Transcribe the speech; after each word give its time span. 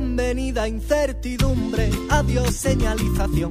bienvenida 0.00 0.66
incertidumbre, 0.66 1.90
adiós 2.08 2.56
señalización. 2.56 3.50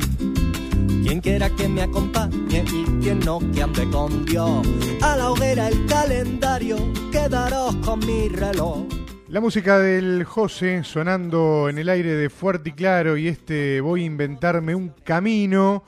Quien 1.03 1.21
quiera 1.21 1.47
que 1.55 1.69
me 1.69 1.83
acompañe 1.83 2.65
y 2.65 2.85
quien 3.01 3.19
no 3.19 3.39
que 3.53 3.61
ande 3.61 3.87
con 3.91 4.25
Dios. 4.25 4.67
A 5.01 5.15
la 5.15 5.29
hoguera 5.29 5.67
el 5.67 5.85
calendario, 5.85 6.77
quedaros 7.11 7.75
con 7.85 7.99
mi 7.99 8.29
reloj. 8.29 8.87
La 9.27 9.39
música 9.41 9.77
del 9.77 10.23
José 10.23 10.83
sonando 10.83 11.69
en 11.69 11.77
el 11.77 11.87
aire 11.87 12.15
de 12.15 12.31
fuerte 12.31 12.71
y 12.71 12.73
claro 12.73 13.15
y 13.15 13.27
este 13.27 13.79
voy 13.79 14.01
a 14.01 14.05
inventarme 14.05 14.73
un 14.73 14.89
camino 15.03 15.83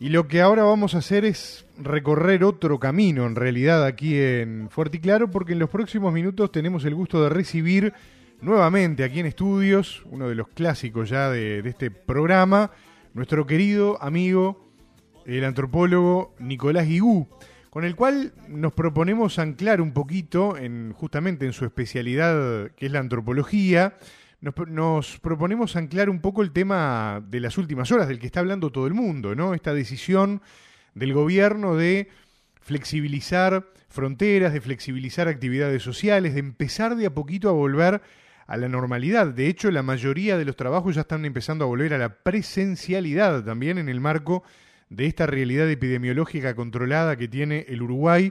y 0.00 0.08
lo 0.08 0.26
que 0.26 0.40
ahora 0.40 0.64
vamos 0.64 0.94
a 0.94 0.98
hacer 0.98 1.26
es 1.26 1.66
recorrer 1.78 2.44
otro 2.44 2.80
camino 2.80 3.26
en 3.26 3.36
realidad 3.36 3.84
aquí 3.84 4.18
en 4.18 4.70
Fuerte 4.70 4.96
y 4.96 5.00
Claro 5.00 5.30
porque 5.30 5.52
en 5.52 5.58
los 5.58 5.68
próximos 5.68 6.14
minutos 6.14 6.50
tenemos 6.50 6.86
el 6.86 6.94
gusto 6.94 7.22
de 7.22 7.28
recibir 7.28 7.92
nuevamente 8.42 9.04
aquí 9.04 9.20
en 9.20 9.26
estudios, 9.26 10.02
uno 10.10 10.28
de 10.28 10.34
los 10.34 10.48
clásicos 10.48 11.08
ya 11.08 11.30
de, 11.30 11.60
este 11.60 11.90
programa, 11.90 12.70
nuestro 13.14 13.46
querido 13.46 14.02
amigo, 14.02 14.68
el 15.24 15.44
antropólogo 15.44 16.34
Nicolás 16.38 16.86
Guigú 16.86 17.28
con 17.72 17.84
el 17.84 17.96
cual 17.96 18.34
nos 18.48 18.74
proponemos 18.74 19.38
anclar 19.38 19.80
un 19.80 19.94
poquito, 19.94 20.58
en, 20.58 20.92
justamente 20.92 21.46
en 21.46 21.54
su 21.54 21.64
especialidad 21.64 22.70
que 22.72 22.84
es 22.84 22.92
la 22.92 22.98
antropología, 22.98 23.96
nos, 24.42 25.18
proponemos 25.20 25.74
anclar 25.74 26.10
un 26.10 26.20
poco 26.20 26.42
el 26.42 26.52
tema 26.52 27.24
de 27.26 27.40
las 27.40 27.56
últimas 27.56 27.90
horas, 27.90 28.08
del 28.08 28.18
que 28.18 28.26
está 28.26 28.40
hablando 28.40 28.72
todo 28.72 28.86
el 28.86 28.92
mundo, 28.92 29.34
¿no? 29.34 29.54
Esta 29.54 29.72
decisión 29.72 30.42
del 30.94 31.14
gobierno 31.14 31.74
de 31.74 32.10
flexibilizar 32.60 33.66
fronteras, 33.88 34.52
de 34.52 34.60
flexibilizar 34.60 35.26
actividades 35.26 35.82
sociales, 35.82 36.34
de 36.34 36.40
empezar 36.40 36.94
de 36.96 37.06
a 37.06 37.14
poquito 37.14 37.48
a 37.48 37.52
volver 37.52 38.02
a 38.52 38.58
la 38.58 38.68
normalidad. 38.68 39.28
De 39.28 39.46
hecho, 39.46 39.70
la 39.70 39.82
mayoría 39.82 40.36
de 40.36 40.44
los 40.44 40.56
trabajos 40.56 40.94
ya 40.94 41.00
están 41.00 41.24
empezando 41.24 41.64
a 41.64 41.68
volver 41.68 41.94
a 41.94 41.98
la 41.98 42.22
presencialidad 42.22 43.42
también 43.42 43.78
en 43.78 43.88
el 43.88 43.98
marco 43.98 44.42
de 44.90 45.06
esta 45.06 45.24
realidad 45.24 45.70
epidemiológica 45.70 46.54
controlada 46.54 47.16
que 47.16 47.28
tiene 47.28 47.64
el 47.70 47.80
Uruguay 47.80 48.30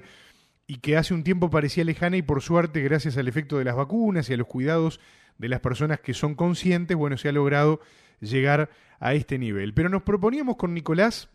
y 0.67 0.75
que 0.75 0.95
hace 0.95 1.15
un 1.15 1.23
tiempo 1.23 1.49
parecía 1.49 1.83
lejana 1.83 2.17
y 2.17 2.21
por 2.21 2.43
suerte, 2.43 2.81
gracias 2.81 3.17
al 3.17 3.27
efecto 3.27 3.57
de 3.57 3.63
las 3.63 3.75
vacunas 3.75 4.29
y 4.29 4.33
a 4.33 4.37
los 4.37 4.45
cuidados 4.45 4.99
de 5.39 5.49
las 5.49 5.59
personas 5.59 6.01
que 6.01 6.13
son 6.13 6.35
conscientes, 6.35 6.95
bueno, 6.95 7.17
se 7.17 7.29
ha 7.29 7.31
logrado 7.31 7.81
llegar 8.19 8.69
a 8.99 9.15
este 9.15 9.39
nivel. 9.39 9.73
Pero 9.73 9.89
nos 9.89 10.03
proponíamos 10.03 10.55
con 10.55 10.75
Nicolás 10.75 11.29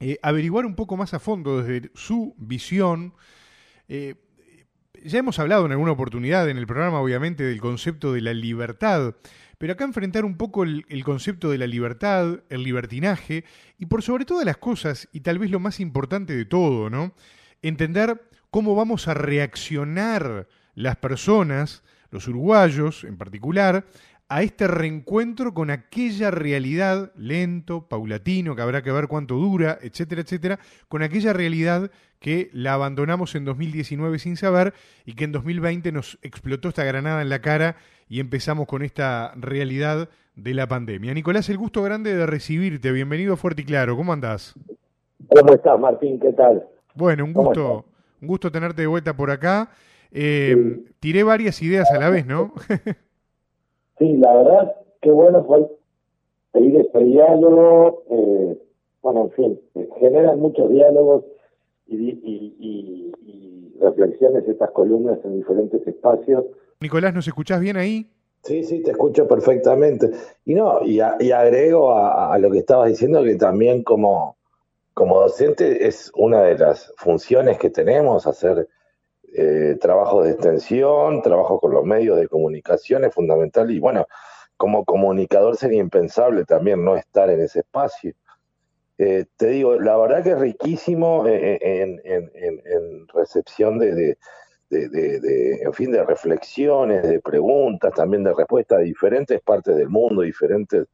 eh, 0.00 0.18
averiguar 0.20 0.66
un 0.66 0.74
poco 0.74 0.96
más 0.96 1.14
a 1.14 1.20
fondo 1.20 1.62
desde 1.62 1.92
su 1.94 2.34
visión. 2.38 3.14
Eh, 3.86 4.16
ya 5.04 5.18
hemos 5.18 5.38
hablado 5.38 5.66
en 5.66 5.72
alguna 5.72 5.92
oportunidad 5.92 6.48
en 6.48 6.58
el 6.58 6.66
programa, 6.66 7.00
obviamente, 7.00 7.44
del 7.44 7.60
concepto 7.60 8.12
de 8.12 8.20
la 8.20 8.34
libertad 8.34 9.14
pero 9.60 9.74
acá 9.74 9.84
enfrentar 9.84 10.24
un 10.24 10.38
poco 10.38 10.62
el, 10.62 11.04
concepto 11.04 11.50
de 11.50 11.58
la 11.58 11.66
libertad, 11.66 12.40
el 12.48 12.62
libertinaje, 12.62 13.44
y 13.76 13.84
por 13.84 14.02
sobre 14.02 14.24
todas 14.24 14.46
las 14.46 14.56
cosas, 14.56 15.06
y 15.12 15.20
tal 15.20 15.38
vez 15.38 15.50
lo 15.50 15.60
más 15.60 15.80
importante 15.80 16.34
de 16.34 16.46
todo, 16.46 16.88
¿no? 16.88 17.12
Entender 17.60 18.22
cómo 18.50 18.74
vamos 18.74 19.06
a 19.06 19.12
reaccionar 19.12 20.48
las 20.74 20.96
personas, 20.96 21.82
los 22.10 22.26
uruguayos 22.26 23.04
en 23.04 23.18
particular, 23.18 23.84
a 24.30 24.42
este 24.42 24.66
reencuentro 24.66 25.52
con 25.52 25.68
aquella 25.68 26.30
realidad 26.30 27.12
lento, 27.14 27.86
paulatino, 27.86 28.56
que 28.56 28.62
habrá 28.62 28.82
que 28.82 28.92
ver 28.92 29.08
cuánto 29.08 29.34
dura, 29.34 29.78
etcétera, 29.82 30.22
etcétera, 30.22 30.58
con 30.88 31.02
aquella 31.02 31.34
realidad 31.34 31.90
que 32.20 32.50
la 32.52 32.74
abandonamos 32.74 33.34
en 33.34 33.46
2019 33.46 34.18
sin 34.18 34.36
saber 34.36 34.74
y 35.06 35.14
que 35.14 35.24
en 35.24 35.32
2020 35.32 35.90
nos 35.90 36.18
explotó 36.22 36.68
esta 36.68 36.84
granada 36.84 37.22
en 37.22 37.30
la 37.30 37.40
cara 37.40 37.76
y 38.08 38.20
empezamos 38.20 38.66
con 38.66 38.82
esta 38.82 39.32
realidad 39.36 40.10
de 40.36 40.54
la 40.54 40.66
pandemia. 40.68 41.14
Nicolás, 41.14 41.48
el 41.48 41.56
gusto 41.56 41.82
grande 41.82 42.14
de 42.14 42.26
recibirte. 42.26 42.92
Bienvenido 42.92 43.34
a 43.34 43.36
Fuerte 43.36 43.62
y 43.62 43.64
Claro. 43.64 43.96
¿Cómo 43.96 44.12
andás? 44.12 44.54
¿Cómo 45.34 45.54
estás, 45.54 45.80
Martín? 45.80 46.20
¿Qué 46.20 46.32
tal? 46.34 46.66
Bueno, 46.94 47.24
un 47.24 47.32
gusto, 47.32 47.86
un 48.20 48.28
gusto 48.28 48.52
tenerte 48.52 48.82
de 48.82 48.88
vuelta 48.88 49.16
por 49.16 49.30
acá. 49.30 49.70
Eh, 50.12 50.82
tiré 51.00 51.22
varias 51.22 51.62
ideas 51.62 51.90
a 51.90 51.98
la 51.98 52.10
vez, 52.10 52.26
¿no? 52.26 52.52
sí, 53.98 54.16
la 54.18 54.34
verdad, 54.34 54.74
qué 55.00 55.10
bueno 55.10 55.42
fue 55.44 55.66
seguir 56.52 56.80
este 56.80 56.98
diálogo. 56.98 58.02
Eh, 58.10 58.58
bueno, 59.00 59.22
en 59.22 59.30
fin, 59.30 59.60
generan 59.98 60.38
muchos 60.38 60.68
diálogos 60.68 61.24
y, 61.90 62.20
y, 62.22 63.12
y 63.26 63.78
reflexiones 63.80 64.48
estas 64.48 64.70
columnas 64.70 65.18
en 65.24 65.36
diferentes 65.36 65.86
espacios 65.86 66.44
Nicolás, 66.82 67.12
¿nos 67.12 67.28
escuchás 67.28 67.60
bien 67.60 67.76
ahí? 67.76 68.10
Sí, 68.42 68.64
sí, 68.64 68.82
te 68.82 68.92
escucho 68.92 69.28
perfectamente. 69.28 70.10
Y 70.46 70.54
no, 70.54 70.82
y, 70.82 70.98
agrego 71.00 71.94
a, 71.94 72.38
lo 72.38 72.50
que 72.50 72.60
estabas 72.60 72.88
diciendo 72.88 73.22
que 73.22 73.36
también 73.36 73.82
como, 73.82 74.38
como 74.94 75.20
docente 75.20 75.86
es 75.86 76.10
una 76.14 76.40
de 76.40 76.56
las 76.56 76.90
funciones 76.96 77.58
que 77.58 77.68
tenemos, 77.68 78.26
hacer 78.26 78.66
eh, 79.34 79.76
trabajo 79.78 80.22
de 80.22 80.30
extensión, 80.30 81.20
trabajo 81.20 81.60
con 81.60 81.72
los 81.72 81.84
medios 81.84 82.18
de 82.18 82.28
comunicación 82.28 83.04
es 83.04 83.14
fundamental 83.14 83.70
y 83.70 83.78
bueno, 83.78 84.06
como 84.56 84.86
comunicador 84.86 85.58
sería 85.58 85.80
impensable 85.80 86.46
también 86.46 86.82
no 86.82 86.96
estar 86.96 87.28
en 87.28 87.42
ese 87.42 87.58
espacio. 87.58 88.14
Eh, 89.02 89.24
te 89.38 89.46
digo, 89.46 89.80
la 89.80 89.96
verdad 89.96 90.22
que 90.22 90.32
es 90.32 90.38
riquísimo 90.38 91.26
eh, 91.26 91.58
en, 91.62 93.08
recepción 93.14 93.78
de 93.78 94.18
en 94.68 95.72
fin, 95.72 95.90
de 95.90 96.04
reflexiones, 96.04 97.02
de 97.02 97.18
preguntas, 97.20 97.94
también 97.94 98.24
de 98.24 98.34
respuestas 98.34 98.80
de 98.80 98.84
diferentes 98.84 99.40
partes 99.40 99.74
del 99.74 99.88
mundo, 99.88 100.20
diferentes 100.20 100.86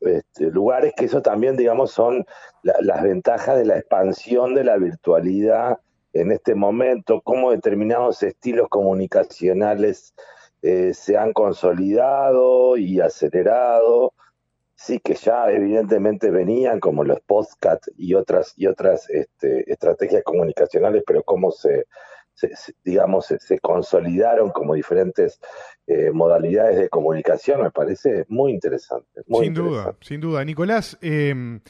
este, 0.00 0.52
lugares, 0.52 0.94
que 0.96 1.06
eso 1.06 1.20
también, 1.20 1.56
digamos, 1.56 1.90
son 1.90 2.24
las 2.62 3.02
ventajas 3.02 3.58
de 3.58 3.64
la 3.64 3.76
expansión 3.76 4.54
de 4.54 4.62
la 4.62 4.76
virtualidad 4.76 5.80
en 6.12 6.30
este 6.30 6.54
momento, 6.54 7.22
cómo 7.22 7.50
determinados 7.50 8.22
estilos 8.22 8.68
comunicacionales 8.68 10.14
eh, 10.62 10.94
se 10.94 11.16
han 11.16 11.32
consolidado 11.32 12.76
y 12.76 13.00
acelerado, 13.00 14.12
sí 14.82 14.98
que 14.98 15.14
ya 15.14 15.50
evidentemente 15.50 16.30
venían 16.30 16.80
como 16.80 17.04
los 17.04 17.20
podcasts 17.20 17.90
y 17.96 18.14
otras 18.14 18.52
y 18.56 18.66
otras 18.66 19.08
este, 19.10 19.70
estrategias 19.70 20.22
comunicacionales, 20.24 21.04
pero 21.06 21.22
cómo 21.22 21.52
se 21.52 21.86
digamos, 22.82 23.26
se, 23.26 23.58
consolidaron 23.60 24.50
como 24.50 24.74
diferentes 24.74 25.38
eh, 25.86 26.10
modalidades 26.12 26.78
de 26.78 26.88
comunicación, 26.88 27.62
me 27.62 27.70
parece 27.70 28.24
muy 28.28 28.52
interesante. 28.52 29.22
sin 29.28 29.54
duda, 29.54 29.94
sin 30.00 30.20
duda. 30.20 30.44
Nicolás, 30.44 30.98
eh, 31.02 31.60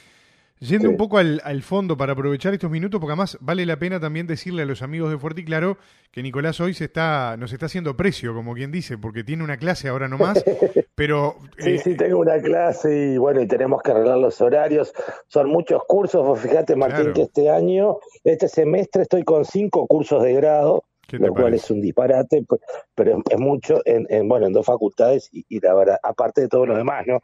Yendo 0.63 0.89
un 0.89 0.97
poco 0.97 1.19
al, 1.19 1.63
fondo 1.63 1.97
para 1.97 2.13
aprovechar 2.13 2.55
estos 2.55 2.71
minutos, 2.71 3.01
porque 3.01 3.13
además 3.13 3.37
vale 3.41 3.67
la 3.67 3.81
pena 3.81 3.99
también 3.99 4.29
decirle 4.29 4.63
a 4.63 4.65
los 4.65 4.81
amigos 4.83 5.11
de 5.11 5.19
Fuerte 5.19 5.41
y 5.41 5.45
Claro 5.45 5.77
que 6.13 6.23
Nicolás 6.23 6.61
hoy 6.61 6.73
se 6.73 6.85
está, 6.85 7.37
nos 7.37 7.53
está 7.53 7.67
haciendo 7.67 7.97
precio, 7.97 8.33
como 8.33 8.55
quien 8.55 8.71
dice, 8.71 8.97
porque 8.97 9.25
tiene 9.25 9.43
una 9.43 9.57
clase 9.57 9.89
ahora 9.89 10.07
nomás, 10.07 10.45
pero... 10.95 11.35
sí, 11.59 11.71
eh, 11.71 11.79
sí, 11.79 11.97
tengo 11.97 12.21
una 12.21 12.41
clase 12.41 13.15
y 13.15 13.19
bueno, 13.19 13.41
y 13.41 13.49
tenemos 13.49 13.83
que 13.83 13.91
arreglar 13.91 14.19
los 14.19 14.41
horarios. 14.41 14.93
Son 15.27 15.49
muchos 15.49 15.83
cursos, 15.89 16.25
vos 16.25 16.39
fíjate 16.39 16.77
Martín 16.77 17.13
que 17.13 17.23
este 17.23 17.51
año, 17.51 17.99
este 18.23 18.47
semestre 18.47 19.03
estoy 19.03 19.25
con 19.25 19.45
cinco 19.45 19.89
cursos 19.89 20.23
de 20.23 20.35
grado, 20.35 20.85
lo 21.11 21.35
cual 21.35 21.55
es 21.55 21.69
un 21.73 21.81
disparate, 21.81 22.47
pero 22.95 23.21
es, 23.29 23.39
mucho 23.41 23.81
en, 23.85 24.29
bueno, 24.29 24.47
en 24.47 24.53
dos 24.53 24.67
facultades 24.67 25.29
y, 25.33 25.59
la 25.59 25.75
verdad, 25.75 25.99
aparte 26.05 26.43
de 26.43 26.49
todo 26.49 26.67
lo 26.67 26.77
demás, 26.77 27.05
¿no? 27.05 27.19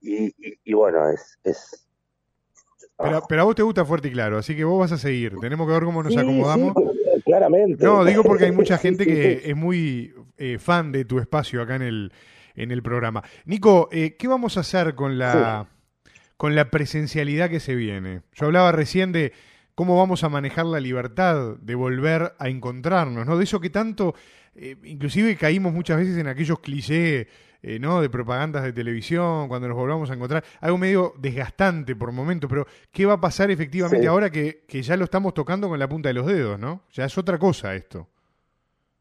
Y, 0.00 0.32
y 0.64 0.72
bueno, 0.72 1.10
es... 1.10 1.38
es 1.44 1.86
pero, 3.28 3.42
a 3.42 3.44
vos 3.44 3.54
te 3.54 3.62
gusta 3.62 3.84
fuerte 3.84 4.08
y 4.08 4.12
claro, 4.12 4.38
así 4.38 4.54
que 4.54 4.64
vos 4.64 4.78
vas 4.78 4.92
a 4.92 4.98
seguir. 4.98 5.34
Tenemos 5.40 5.66
que 5.66 5.72
ver 5.72 5.84
cómo 5.84 6.02
nos 6.02 6.16
acomodamos. 6.16 6.74
claramente. 7.24 7.84
No, 7.84 8.04
digo 8.04 8.22
porque 8.22 8.46
hay 8.46 8.52
mucha 8.52 8.78
gente 8.78 9.06
que 9.06 9.42
es 9.44 9.56
muy 9.56 10.14
eh, 10.38 10.58
fan 10.58 10.92
de 10.92 11.04
tu 11.04 11.18
espacio 11.18 11.62
acá 11.62 11.76
en 11.76 11.82
el, 11.82 12.12
en 12.54 12.70
el 12.70 12.82
programa. 12.82 13.22
Nico, 13.44 13.88
eh, 13.92 14.16
¿qué 14.18 14.28
vamos 14.28 14.56
a 14.56 14.60
hacer 14.60 14.94
con 14.94 15.18
la, 15.18 15.68
con 16.36 16.54
la 16.54 16.70
presencialidad 16.70 17.50
que 17.50 17.60
se 17.60 17.74
viene? 17.74 18.22
Yo 18.34 18.46
hablaba 18.46 18.72
recién 18.72 19.12
de 19.12 19.32
cómo 19.74 19.96
vamos 19.96 20.24
a 20.24 20.28
manejar 20.28 20.66
la 20.66 20.80
libertad 20.80 21.56
de 21.60 21.74
volver 21.74 22.34
a 22.38 22.48
encontrarnos, 22.48 23.26
¿no? 23.26 23.38
De 23.38 23.44
eso 23.44 23.60
que 23.60 23.70
tanto, 23.70 24.14
eh, 24.54 24.76
inclusive 24.84 25.36
caímos 25.36 25.72
muchas 25.72 25.98
veces 25.98 26.18
en 26.18 26.26
aquellos 26.26 26.60
clichés 26.60 27.26
eh, 27.62 27.78
¿no? 27.78 28.00
de 28.00 28.08
propagandas 28.08 28.62
de 28.62 28.72
televisión, 28.72 29.48
cuando 29.48 29.68
nos 29.68 29.76
volvamos 29.76 30.10
a 30.10 30.14
encontrar, 30.14 30.42
algo 30.60 30.78
medio 30.78 31.14
desgastante 31.18 31.94
por 31.94 32.10
momentos, 32.10 32.48
pero 32.48 32.66
¿qué 32.90 33.04
va 33.04 33.14
a 33.14 33.20
pasar 33.20 33.50
efectivamente 33.50 34.06
ahora 34.06 34.30
que, 34.30 34.64
ya 34.68 34.96
lo 34.96 35.04
estamos 35.04 35.34
tocando 35.34 35.68
con 35.68 35.78
la 35.78 35.88
punta 35.88 36.08
de 36.08 36.14
los 36.14 36.26
dedos, 36.26 36.58
¿no? 36.58 36.82
Ya 36.92 37.04
es 37.04 37.18
otra 37.18 37.38
cosa 37.38 37.74
esto. 37.74 38.08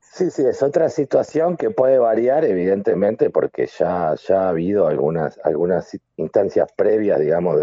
Sí, 0.02 0.30
sí, 0.32 0.44
es 0.46 0.62
otra 0.62 0.90
situación 0.90 1.56
que 1.56 1.70
puede 1.70 2.00
variar, 2.00 2.44
evidentemente, 2.44 3.30
porque 3.30 3.68
ya, 3.68 4.16
ya 4.28 4.42
ha 4.42 4.50
habido 4.50 4.88
algunas, 4.88 5.40
algunas 5.44 5.98
instancias 6.18 6.70
previas, 6.76 7.20
digamos, 7.20 7.62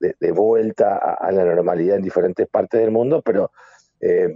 de, 0.00 0.32
vuelta 0.32 0.96
a, 0.96 1.30
la 1.30 1.44
normalidad 1.44 1.96
en 1.96 2.02
diferentes 2.02 2.48
partes 2.48 2.80
del 2.80 2.90
mundo, 2.90 3.22
pero 3.22 3.52
eh, 4.00 4.28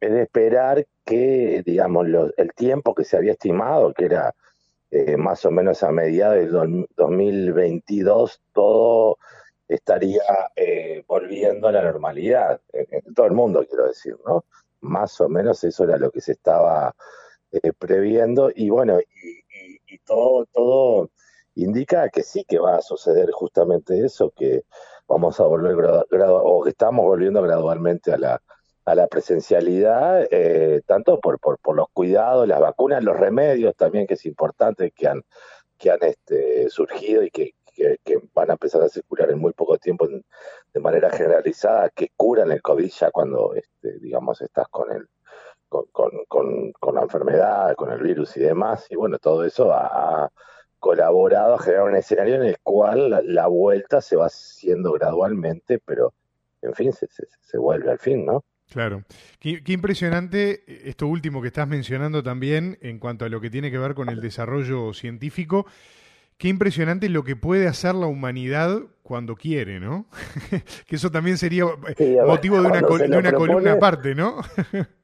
es 0.00 0.10
de 0.10 0.22
esperar 0.22 0.84
que, 1.04 1.62
digamos, 1.64 2.06
el 2.36 2.52
tiempo 2.54 2.94
que 2.94 3.04
se 3.04 3.16
había 3.16 3.32
estimado, 3.32 3.94
que 3.94 4.06
era 4.06 4.34
eh, 4.90 5.16
más 5.16 5.44
o 5.44 5.50
menos 5.50 5.82
a 5.82 5.92
mediados 5.92 6.36
del 6.36 6.86
2022 6.96 8.40
todo 8.52 9.18
estaría 9.68 10.22
eh, 10.56 11.04
volviendo 11.06 11.68
a 11.68 11.72
la 11.72 11.82
normalidad, 11.82 12.60
en, 12.72 13.14
todo 13.14 13.26
el 13.26 13.32
mundo 13.32 13.66
quiero 13.68 13.86
decir, 13.86 14.16
¿no? 14.26 14.44
Más 14.80 15.20
o 15.20 15.28
menos 15.28 15.62
eso 15.64 15.84
era 15.84 15.98
lo 15.98 16.10
que 16.10 16.22
se 16.22 16.32
estaba 16.32 16.94
eh, 17.52 17.72
previendo 17.78 18.50
y 18.54 18.70
bueno, 18.70 18.98
y, 19.00 19.98
todo, 20.06 20.46
todo 20.46 21.10
indica 21.54 22.08
que 22.08 22.22
sí 22.22 22.44
que 22.44 22.58
va 22.58 22.76
a 22.76 22.82
suceder 22.82 23.30
justamente 23.32 24.04
eso, 24.04 24.30
que 24.30 24.64
vamos 25.06 25.38
a 25.40 25.44
volver 25.44 25.76
o 26.10 26.62
que 26.62 26.70
estamos 26.70 27.04
volviendo 27.04 27.42
gradualmente 27.42 28.12
a 28.12 28.18
la, 28.18 28.42
a 28.88 28.94
la 28.94 29.06
presencialidad, 29.06 30.26
eh, 30.30 30.82
tanto 30.86 31.20
por, 31.20 31.38
por, 31.38 31.58
por, 31.58 31.76
los 31.76 31.88
cuidados, 31.92 32.48
las 32.48 32.60
vacunas, 32.60 33.04
los 33.04 33.16
remedios 33.16 33.76
también, 33.76 34.06
que 34.06 34.14
es 34.14 34.26
importante, 34.26 34.90
que 34.92 35.08
han, 35.08 35.22
que 35.76 35.90
han 35.90 36.02
este, 36.02 36.68
surgido 36.70 37.22
y 37.22 37.30
que, 37.30 37.54
que, 37.74 37.98
van 38.34 38.50
a 38.50 38.54
empezar 38.54 38.82
a 38.82 38.88
circular 38.88 39.30
en 39.30 39.38
muy 39.38 39.52
poco 39.52 39.78
tiempo 39.78 40.08
de 40.08 40.80
manera 40.80 41.10
generalizada, 41.10 41.90
que 41.90 42.08
curan 42.16 42.50
el 42.50 42.62
COVID 42.62 42.90
ya 42.90 43.10
cuando, 43.10 43.54
este, 43.54 43.98
digamos, 44.00 44.40
estás 44.40 44.68
con 44.68 44.90
el 44.92 45.06
con, 45.68 45.84
con, 46.28 46.72
con, 46.72 46.94
la 46.94 47.02
enfermedad, 47.02 47.74
con 47.76 47.90
el 47.92 48.00
virus 48.00 48.36
y 48.36 48.40
demás. 48.40 48.86
Y 48.90 48.96
bueno, 48.96 49.18
todo 49.18 49.44
eso 49.44 49.72
ha, 49.72 50.30
colaborado 50.78 51.54
a 51.54 51.58
generar 51.58 51.84
un 51.88 51.96
escenario 51.96 52.36
en 52.36 52.44
el 52.44 52.58
cual 52.62 53.20
la, 53.24 53.46
vuelta 53.48 54.00
se 54.00 54.16
va 54.16 54.26
haciendo 54.26 54.92
gradualmente, 54.92 55.80
pero 55.84 56.14
en 56.62 56.74
fin, 56.74 56.92
se, 56.92 57.08
se, 57.08 57.26
se 57.40 57.58
vuelve 57.58 57.90
al 57.90 57.98
fin, 57.98 58.24
¿no? 58.24 58.44
Claro. 58.70 59.02
Qué, 59.40 59.62
impresionante 59.66 60.62
esto 60.88 61.06
último 61.06 61.40
que 61.40 61.48
estás 61.48 61.66
mencionando 61.66 62.22
también 62.22 62.78
en 62.82 62.98
cuanto 62.98 63.24
a 63.24 63.28
lo 63.28 63.40
que 63.40 63.50
tiene 63.50 63.70
que 63.70 63.78
ver 63.78 63.94
con 63.94 64.08
el 64.10 64.20
desarrollo 64.20 64.92
científico. 64.92 65.66
Qué 66.36 66.48
impresionante 66.48 67.08
lo 67.08 67.24
que 67.24 67.34
puede 67.34 67.66
hacer 67.66 67.94
la 67.94 68.06
humanidad 68.06 68.80
cuando 69.02 69.34
quiere, 69.34 69.80
¿no? 69.80 70.06
que 70.86 70.96
eso 70.96 71.10
también 71.10 71.38
sería 71.38 71.64
motivo 72.26 72.60
de 72.60 72.68
una, 72.68 72.80
de 72.80 73.18
una 73.18 73.32
columna 73.32 73.72
aparte, 73.72 74.14
¿no? 74.14 74.36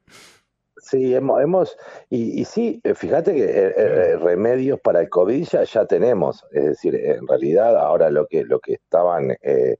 Sí, 0.85 1.15
hemos, 1.15 1.41
hemos 1.41 1.77
y, 2.11 2.39
y, 2.39 2.45
sí, 2.45 2.79
eh, 2.83 2.93
fíjate 2.93 3.33
que 3.33 3.43
eh, 3.43 3.73
eh, 3.75 4.17
remedios 4.17 4.79
para 4.79 5.01
el 5.01 5.09
COVID 5.09 5.43
ya, 5.43 5.63
ya, 5.63 5.87
tenemos, 5.87 6.45
es 6.51 6.63
decir, 6.63 6.93
en 6.93 7.27
realidad 7.27 7.75
ahora 7.75 8.11
lo 8.11 8.27
que, 8.27 8.43
lo 8.43 8.59
que 8.59 8.73
estaban 8.73 9.35
eh, 9.41 9.77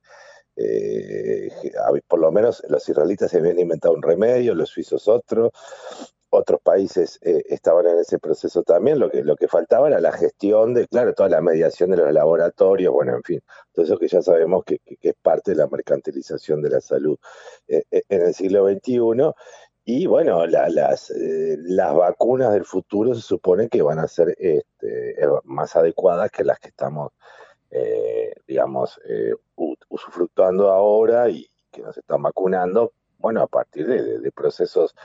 eh, 0.55 1.49
por 2.07 2.19
lo 2.19 2.31
menos 2.31 2.63
los 2.69 2.87
israelitas 2.87 3.31
se 3.31 3.37
habían 3.39 3.59
inventado 3.59 3.93
un 3.93 4.01
remedio, 4.01 4.55
los 4.55 4.69
suizos 4.69 5.07
otro, 5.07 5.51
otros 6.29 6.61
países 6.61 7.19
eh, 7.21 7.43
estaban 7.49 7.87
en 7.87 7.99
ese 7.99 8.19
proceso 8.19 8.63
también, 8.63 8.99
lo 8.99 9.09
que, 9.09 9.47
faltaba 9.47 9.87
era 9.87 9.99
la 9.99 10.11
gestión 10.11 10.73
de, 10.73 10.87
claro, 10.87 11.13
toda 11.13 11.29
la 11.29 11.41
mediación 11.41 11.91
de 11.91 11.97
los 11.97 12.11
laboratorios, 12.11 12.93
bueno, 12.93 13.15
en 13.15 13.23
fin, 13.23 13.41
todo 13.73 13.85
eso 13.85 13.97
que 13.97 14.07
ya 14.07 14.21
sabemos 14.21 14.63
que, 14.65 14.79
es 15.01 15.13
parte 15.21 15.51
de 15.51 15.57
la 15.57 15.67
mercantilización 15.67 16.61
de 16.61 16.69
la 16.69 16.81
salud 16.81 17.17
eh, 17.67 17.83
en 17.91 18.21
el 18.21 18.33
siglo 18.33 18.67
XXI. 18.67 19.31
Y 19.87 20.07
bueno, 20.07 20.47
las, 20.47 21.13
las 21.15 21.95
vacunas 21.95 22.53
del 22.53 22.65
futuro 22.65 23.13
se 23.13 23.21
supone 23.21 23.69
que 23.69 23.83
van 23.83 23.99
a 23.99 24.07
ser 24.07 24.35
este, 24.39 25.15
más 25.43 25.75
adecuadas 25.75 26.31
que 26.31 26.43
las 26.43 26.59
que 26.59 26.69
estamos 26.69 27.11
eh, 27.77 28.33
digamos, 28.47 29.01
eh, 29.05 29.33
usufructuando 29.89 30.71
ahora 30.71 31.29
y 31.29 31.45
que 31.71 31.81
nos 31.81 31.97
están 31.97 32.21
vacunando, 32.21 32.93
bueno, 33.17 33.41
a 33.41 33.47
partir 33.47 33.85
de, 33.85 34.31
procesos 34.31 34.95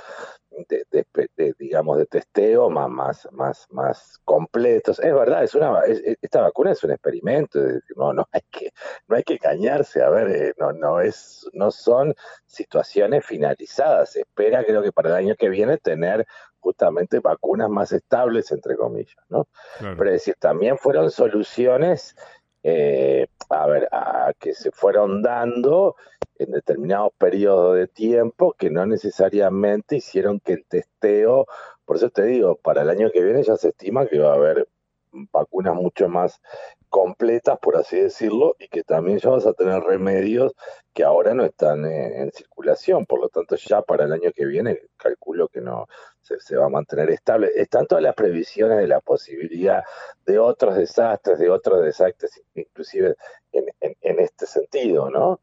de, 0.69 1.55
digamos, 1.59 1.99
de 1.99 2.07
testeo 2.07 2.71
más, 2.71 2.89
más, 2.91 3.29
más, 3.33 3.67
más 3.71 4.21
completos. 4.25 5.01
Es 5.01 5.13
verdad, 5.13 5.43
es 5.43 5.55
una, 5.55 5.81
esta 6.23 6.43
vacuna 6.43 6.71
es 6.71 6.85
un 6.85 6.93
experimento, 6.93 7.59
no, 7.97 8.13
no 8.13 8.29
hay 8.31 8.43
que, 8.51 8.73
no 9.09 9.17
hay 9.17 9.25
que 9.25 9.35
engañarse, 9.35 10.03
a 10.03 10.11
ver, 10.11 10.29
eh, 10.29 10.55
no, 10.59 10.73
no 10.73 11.01
es, 11.01 11.49
no 11.53 11.73
son 11.73 12.15
situaciones 12.47 13.25
finalizadas. 13.27 14.13
Se 14.13 14.21
espera, 14.21 14.65
creo 14.65 14.83
que 14.83 14.93
para 14.93 15.09
el 15.09 15.17
año 15.17 15.35
que 15.35 15.49
viene, 15.49 15.79
tener 15.79 16.25
justamente 16.61 17.21
vacunas 17.21 17.71
más 17.71 17.91
estables, 17.93 18.53
entre 18.53 18.77
comillas, 18.77 19.17
¿no? 19.29 19.49
Pero 19.79 20.05
es 20.05 20.13
decir, 20.13 20.35
también 20.39 20.79
fueron 20.79 21.11
soluciones 21.11 22.15
eh, 22.63 23.27
a 23.49 23.67
ver, 23.67 23.89
a 23.93 24.33
que 24.39 24.55
se 24.55 24.71
fueron 24.71 25.23
dando 25.23 25.97
en 26.39 26.53
determinados 26.53 27.13
periodos 27.19 27.77
de 27.77 27.87
tiempo 27.89 28.55
que 28.59 28.71
no 28.71 28.87
necesariamente 28.87 29.97
hicieron 29.97 30.41
que 30.41 30.55
el 30.55 30.65
testeo, 30.65 31.47
por 31.85 31.97
eso 31.97 32.11
te 32.11 32.25
digo, 32.25 32.57
para 32.57 32.83
el 32.83 32.91
año 32.91 33.11
que 33.13 33.23
viene 33.23 33.43
ya 33.43 33.57
se 33.57 33.69
estima 33.69 34.07
que 34.07 34.19
va 34.19 34.33
a 34.33 34.37
haber 34.37 34.69
vacunas 35.13 35.75
mucho 35.75 36.09
más 36.09 36.41
completas, 36.89 37.59
por 37.61 37.77
así 37.77 38.01
decirlo, 38.01 38.57
y 38.59 38.69
que 38.69 38.83
también 38.83 39.19
ya 39.19 39.31
vas 39.31 39.47
a 39.47 39.53
tener 39.53 39.83
remedios 39.83 40.55
que 40.93 41.05
ahora 41.05 41.35
no 41.35 41.45
están 41.45 41.85
en, 41.85 42.33
circulación. 42.33 43.07
Por 43.07 43.21
lo 43.21 43.29
tanto, 43.29 43.57
ya 43.57 43.83
para 43.83 44.05
el 44.05 44.13
año 44.13 44.33
que 44.35 44.45
viene, 44.47 44.81
calculo 44.97 45.49
que 45.49 45.61
no 45.61 45.87
se, 46.21 46.57
va 46.57 46.67
a 46.67 46.71
mantener 46.71 47.11
estable. 47.11 47.51
Están 47.55 47.87
todas 47.87 48.03
las 48.03 48.15
previsiones 48.15 48.79
de 48.79 48.89
la 48.89 49.01
posibilidad 49.01 49.85
de 50.27 50.39
otros 50.39 50.77
desastres, 50.77 51.39
de 51.39 51.51
otros 51.51 51.83
desastres, 51.83 52.43
inclusive 52.55 53.15
en, 53.53 53.67
en 53.81 54.21
este 54.21 54.47
sentido, 54.47 55.11
¿no? 55.11 55.41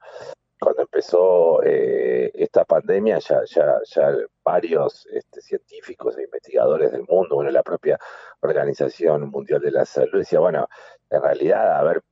Cuando 0.60 0.82
empezó 0.82 1.62
eh, 1.64 2.32
esta 2.34 2.66
pandemia, 2.66 3.20
ya, 3.20 3.42
ya, 3.46 3.80
ya 3.84 4.16
varios 4.44 5.06
este, 5.08 5.42
científicos 5.42 6.18
e 6.18 6.24
investigadores 6.24 6.92
del 6.92 7.04
mundo, 7.08 7.36
bueno, 7.36 7.52
la 7.52 7.64
propia 7.64 8.00
Organización 8.42 9.30
Mundial 9.30 9.62
de 9.62 9.72
la 9.72 9.86
Salud 9.86 10.20
decía, 10.20 10.40
bueno, 10.40 10.68
en 11.10 11.22
realidad, 11.22 11.80
a 11.80 11.84
ver, 11.84 12.04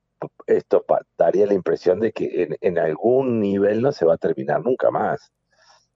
esto 0.46 0.84
daría 1.18 1.46
la 1.46 1.54
impresión 1.54 2.00
de 2.00 2.12
que 2.12 2.42
en, 2.42 2.56
en, 2.60 2.78
algún 2.78 3.40
nivel 3.40 3.82
no 3.82 3.92
se 3.92 4.06
va 4.06 4.14
a 4.14 4.18
terminar 4.18 4.62
nunca 4.62 4.90
más. 4.90 5.32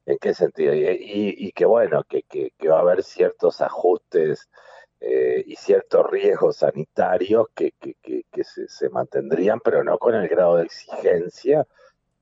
¿En 0.06 0.18
qué 0.18 0.34
sentido? 0.34 0.74
Y, 0.74 1.34
y, 1.38 1.52
que 1.52 1.64
bueno, 1.66 2.02
que, 2.08 2.22
que, 2.24 2.68
va 2.68 2.78
a 2.78 2.80
haber 2.80 3.02
ciertos 3.02 3.60
ajustes 3.60 4.48
eh, 5.00 5.44
y 5.46 5.56
ciertos 5.56 6.10
riesgos 6.10 6.56
sanitarios 6.58 7.48
que, 7.54 7.72
que, 7.80 7.94
que 8.30 8.44
se, 8.44 8.66
se, 8.68 8.88
mantendrían, 8.90 9.60
pero 9.60 9.84
no 9.84 9.98
con 9.98 10.14
el 10.14 10.28
grado 10.28 10.56
de 10.56 10.64
exigencia 10.64 11.66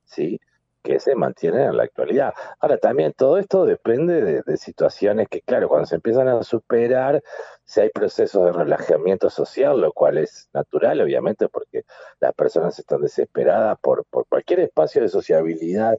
¿sí? 0.08 0.40
que 0.82 1.00
se 1.00 1.14
mantienen 1.14 1.68
en 1.68 1.76
la 1.76 1.82
actualidad. 1.84 2.32
Ahora, 2.60 2.78
también 2.78 3.12
todo 3.12 3.38
esto 3.38 3.66
depende 3.66 4.42
de, 4.42 4.56
situaciones 4.56 5.28
que, 5.28 5.42
claro, 5.42 5.68
cuando 5.68 5.86
se 5.86 5.96
empiezan 5.96 6.28
a 6.28 6.42
superar, 6.42 7.22
si 7.64 7.80
hay 7.80 7.90
procesos 7.90 8.44
de 8.46 8.52
relajamiento 8.52 9.28
social, 9.28 9.80
lo 9.80 9.92
cual 9.92 10.18
es 10.18 10.48
natural, 10.54 11.00
obviamente, 11.00 11.48
porque 11.48 11.84
las 12.20 12.32
personas 12.34 12.78
están 12.78 13.02
desesperadas 13.02 13.78
por, 13.80 14.06
cualquier 14.28 14.60
espacio 14.60 15.02
de 15.02 15.08
sociabilidad 15.08 15.98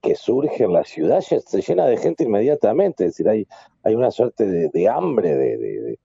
que 0.00 0.14
surge 0.14 0.64
en 0.64 0.72
la 0.72 0.84
ciudad, 0.84 1.20
se 1.20 1.60
llena 1.60 1.84
de 1.84 1.98
gente 1.98 2.24
inmediatamente, 2.24 3.04
es 3.04 3.10
decir, 3.10 3.28
hay, 3.28 3.94
una 3.94 4.10
suerte 4.10 4.70
de, 4.70 4.88
hambre 4.88 5.34
de, 5.34 5.98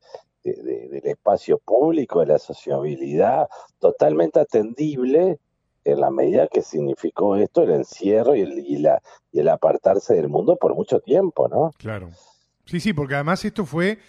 del 0.43 1.05
espacio 1.05 1.59
público, 1.59 2.19
de 2.19 2.25
la 2.25 2.39
sociabilidad, 2.39 3.47
totalmente 3.79 4.41
atendible 4.41 5.39
en 5.85 6.01
la 6.01 6.09
medida 6.09 6.47
que 6.47 6.61
significó 6.61 7.35
esto 7.35 7.61
el 7.61 7.71
encierro 7.71 8.35
y 8.35 8.41
el, 8.41 8.59
y, 8.59 8.77
la, 8.79 9.01
y 9.31 9.39
el 9.39 9.49
apartarse 9.49 10.15
del 10.15 10.27
mundo 10.27 10.57
por 10.57 10.75
mucho 10.75 10.99
tiempo, 10.99 11.47
¿no? 11.47 11.71
Claro. 11.77 12.09
Sí, 12.65 12.79
sí, 12.79 12.91
porque 12.93 13.13
además 13.13 13.45
esto 13.45 13.65
fue 13.65 13.99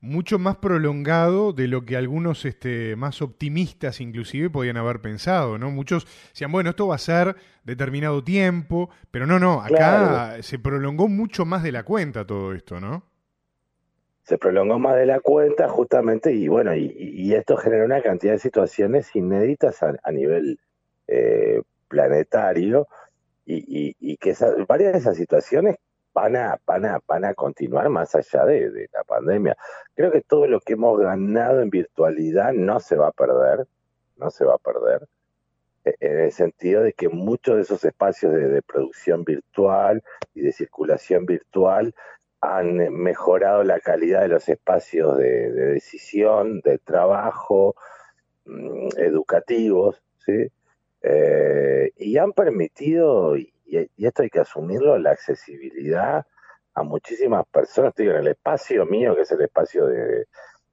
mucho 0.00 0.38
más 0.38 0.56
prolongado 0.56 1.52
de 1.52 1.68
lo 1.68 1.84
que 1.84 1.96
algunos 1.96 2.44
este, 2.44 2.96
más 2.96 3.20
optimistas 3.22 4.00
inclusive 4.00 4.50
podían 4.50 4.76
haber 4.78 5.00
pensado, 5.00 5.58
¿no? 5.58 5.70
Muchos 5.70 6.06
decían, 6.30 6.52
bueno, 6.52 6.70
esto 6.70 6.86
va 6.86 6.94
a 6.94 6.98
ser 6.98 7.36
determinado 7.64 8.24
tiempo, 8.24 8.88
pero 9.10 9.26
no, 9.26 9.38
no, 9.38 9.60
acá 9.60 10.42
se 10.42 10.58
prolongó 10.58 11.08
mucho 11.08 11.44
más 11.44 11.62
de 11.62 11.72
la 11.72 11.82
cuenta 11.82 12.26
todo 12.26 12.54
esto, 12.54 12.80
¿no? 12.80 13.04
Se 14.22 14.38
prolongó 14.38 14.78
más 14.78 14.96
de 14.96 15.06
la 15.06 15.20
cuenta 15.20 15.68
justamente 15.68 16.32
y 16.32 16.48
bueno, 16.48 16.74
y, 16.74 17.32
esto 17.34 17.56
generó 17.56 17.84
una 17.84 18.02
cantidad 18.02 18.32
de 18.32 18.38
situaciones 18.38 19.14
inéditas 19.14 19.82
a 19.82 20.12
nivel 20.12 20.58
eh, 21.08 21.62
planetario 21.88 22.88
y, 23.46 24.16
que 24.16 24.34
varias 24.66 24.92
de 24.92 24.98
esas 24.98 25.16
situaciones 25.16 25.76
van 26.12 26.34
a, 26.34 26.58
van 26.66 26.86
a, 26.86 27.00
van 27.06 27.24
a 27.24 27.34
continuar 27.34 27.88
más 27.90 28.14
allá 28.14 28.44
de, 28.44 28.88
la 28.92 29.04
pandemia. 29.04 29.56
Creo 29.94 30.10
que 30.10 30.22
todo 30.22 30.46
lo 30.46 30.60
que 30.60 30.72
hemos 30.72 30.98
ganado 30.98 31.60
en 31.60 31.70
virtualidad 31.70 32.52
no 32.52 32.80
se 32.80 32.96
va 32.96 33.08
a 33.08 33.12
perder, 33.12 33.66
no 34.16 34.30
se 34.30 34.44
va 34.44 34.54
a 34.54 34.58
perder, 34.58 35.06
e, 35.84 35.94
en 36.00 36.20
el 36.20 36.32
sentido 36.32 36.82
de 36.82 36.92
que 36.94 37.08
muchos 37.08 37.56
de 37.56 37.62
esos 37.62 37.84
espacios 37.84 38.32
de, 38.32 38.62
producción 38.62 39.24
virtual 39.24 40.02
y 40.34 40.40
de 40.40 40.52
circulación 40.52 41.26
virtual 41.26 41.94
han 42.40 42.76
mejorado 42.94 43.62
la 43.64 43.80
calidad 43.80 44.22
de 44.22 44.28
los 44.28 44.48
espacios 44.48 45.18
de, 45.18 45.50
decisión, 45.52 46.60
de 46.60 46.78
trabajo, 46.78 47.74
mm, 48.46 48.88
educativos, 48.98 50.02
¿sí? 50.24 50.50
Y 52.16 52.18
han 52.18 52.32
permitido, 52.32 53.36
y, 53.36 53.52
esto 53.98 54.22
hay 54.22 54.30
que 54.30 54.40
asumirlo, 54.40 54.96
la 54.96 55.10
accesibilidad 55.10 56.24
a 56.72 56.82
muchísimas 56.82 57.44
personas. 57.48 57.90
Estoy 57.90 58.06
en 58.06 58.16
el 58.16 58.28
espacio 58.28 58.86
mío, 58.86 59.14
que 59.14 59.20
es 59.20 59.32
el 59.32 59.42
espacio 59.42 59.84
de, 59.84 60.26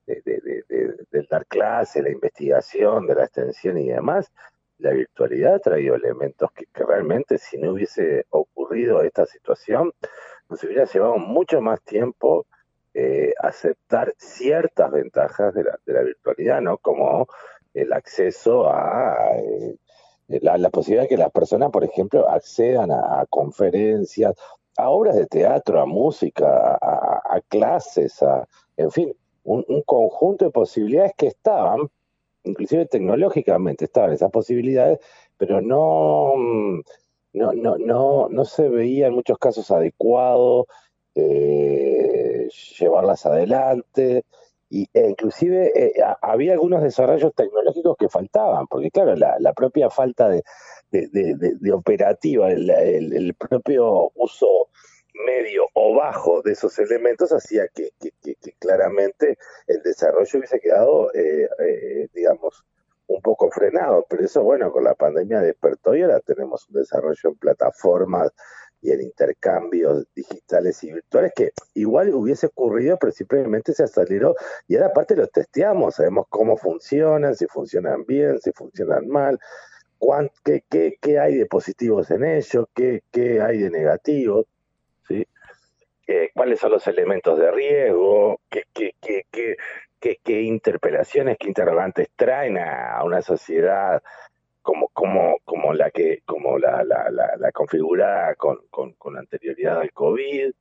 del 0.06 1.28
dar 1.30 1.46
clase, 1.48 2.02
la 2.02 2.12
investigación, 2.12 3.08
de 3.08 3.16
la 3.16 3.26
extensión 3.26 3.78
y 3.78 3.90
demás, 3.90 4.32
la 4.78 4.92
virtualidad 4.92 5.56
ha 5.56 5.60
traído 5.60 5.96
elementos 5.96 6.50
que, 6.54 6.66
realmente 6.76 7.38
si 7.38 7.58
no 7.58 7.74
hubiese 7.74 8.26
ocurrido 8.30 9.02
esta 9.02 9.26
situación, 9.26 9.92
nos 10.48 10.64
hubiera 10.64 10.86
llevado 10.86 11.18
mucho 11.18 11.60
más 11.60 11.82
tiempo 11.82 12.46
eh, 12.94 13.34
aceptar 13.38 14.14
ciertas 14.18 14.90
ventajas 14.94 15.54
de 15.54 15.66
la, 15.66 15.78
de 15.86 15.92
la 15.92 16.04
virtualidad, 16.04 16.62
¿no? 16.62 16.78
Como 16.78 17.28
el 17.74 17.92
acceso 17.92 18.70
a 18.70 19.36
eh, 19.40 19.76
la, 20.28 20.70
posibilidad 20.70 21.04
de 21.04 21.10
que 21.10 21.18
las 21.18 21.32
personas, 21.32 21.72
por 21.72 21.84
ejemplo, 21.84 22.30
accedan 22.30 22.92
a, 22.92 23.26
conferencias, 23.30 24.36
a 24.78 24.90
obras 24.90 25.16
de 25.16 25.26
teatro, 25.26 25.80
a 25.80 25.86
música, 25.86 26.78
a, 26.82 27.42
clases, 27.48 28.22
a, 28.24 28.48
en 28.78 28.92
fin, 28.92 29.16
un, 29.44 29.64
conjunto 29.86 30.46
de 30.46 30.52
posibilidades 30.52 31.14
que 31.18 31.28
estaban, 31.28 31.90
inclusive 32.44 32.86
tecnológicamente 32.86 33.86
estaban 33.86 34.14
esas 34.14 34.32
posibilidades, 34.32 35.00
pero 35.38 35.62
no, 35.62 36.34
no, 37.34 37.54
no, 37.54 37.78
no, 37.78 38.30
no 38.30 38.46
se 38.46 38.70
veía 38.70 39.08
en 39.08 39.14
muchos 39.14 39.38
casos 39.38 39.70
adecuado 39.72 40.68
eh, 41.16 42.50
llevarlas 42.80 43.26
adelante 43.26 44.24
y, 44.74 44.90
e 44.92 45.08
inclusive 45.08 45.72
eh, 45.76 45.94
había 46.22 46.54
algunos 46.54 46.82
desarrollos 46.82 47.32
tecnológicos 47.36 47.96
que 47.96 48.10
faltaban, 48.10 48.66
porque 48.66 48.90
claro, 48.90 49.16
la, 49.16 49.54
propia 49.54 49.92
falta 49.92 50.30
de, 50.30 50.44
operativa, 51.72 52.50
el, 52.50 53.36
propio 53.36 54.12
uso 54.16 54.48
medio 55.28 55.66
o 55.76 55.96
bajo 55.96 56.42
de 56.42 56.54
esos 56.54 56.80
elementos 56.80 57.32
hacía 57.32 57.68
que, 57.68 57.92
claramente 58.58 59.38
el 59.68 59.84
desarrollo 59.84 60.40
hubiese 60.40 60.60
quedado, 60.60 61.14
eh, 61.14 61.48
eh, 61.60 62.08
digamos, 62.16 62.66
un 63.06 63.22
poco 63.22 63.52
frenado. 63.52 64.08
Pero 64.10 64.26
eso, 64.26 64.42
bueno, 64.42 64.72
con 64.72 64.86
la 64.86 64.96
pandemia 64.96 65.42
despertó 65.42 65.96
y 65.96 66.02
ahora 66.02 66.20
tenemos 66.20 66.68
un 66.70 66.82
desarrollo 66.82 67.30
en 67.30 67.36
plataformas 67.36 68.32
y 68.84 68.92
en 68.92 69.02
intercambios 69.02 70.06
digitales 70.14 70.84
y 70.84 70.92
virtuales 70.92 71.32
que 71.34 71.52
igual 71.74 72.14
hubiese 72.14 72.48
ocurrido, 72.48 72.98
pero 73.00 73.14
simplemente 73.14 73.74
se 73.74 73.84
aceleró 73.84 74.36
y 74.68 74.76
ahora 74.76 74.88
aparte 74.88 75.16
lo 75.16 75.28
testeamos, 75.28 75.96
sabemos 75.96 76.26
cómo 76.30 76.58
funcionan, 76.58 77.34
si 77.34 77.48
funcionan 77.48 78.06
bien, 78.06 78.40
si 78.40 78.52
funcionan 78.52 79.08
mal, 79.08 79.40
qué, 80.44 80.64
qué, 80.70 80.98
qué, 81.00 81.18
hay 81.18 81.36
de 81.36 81.46
positivos 81.46 82.12
en 82.12 82.26
ellos, 82.26 82.66
qué, 82.76 83.04
qué 83.10 83.42
hay 83.42 83.60
de 83.60 83.70
negativos, 83.70 84.46
¿sí? 85.08 85.26
Eh, 86.06 86.32
cuáles 86.34 86.60
son 86.60 86.72
los 86.72 86.86
elementos 86.88 87.40
de 87.40 87.50
riesgo, 87.52 88.42
qué, 88.50 88.64
qué, 88.74 88.94
qué, 89.00 90.18
qué 90.22 90.42
interpelaciones, 90.42 91.38
qué 91.40 91.48
interrogantes 91.48 92.10
traen 92.18 92.58
a 92.58 93.02
una 93.06 93.22
sociedad 93.22 94.04
como, 94.64 94.88
como, 94.90 95.38
como 95.44 95.74
la 95.74 95.92
que, 95.92 96.22
como 96.26 96.58
la, 96.58 96.84
la, 96.84 97.10
la, 97.12 97.52
configurada 97.52 98.34
con, 98.36 98.58
con, 98.70 98.94
con, 98.94 99.18
anterioridad 99.18 99.82
al 99.82 99.92
COVID, 99.92 100.52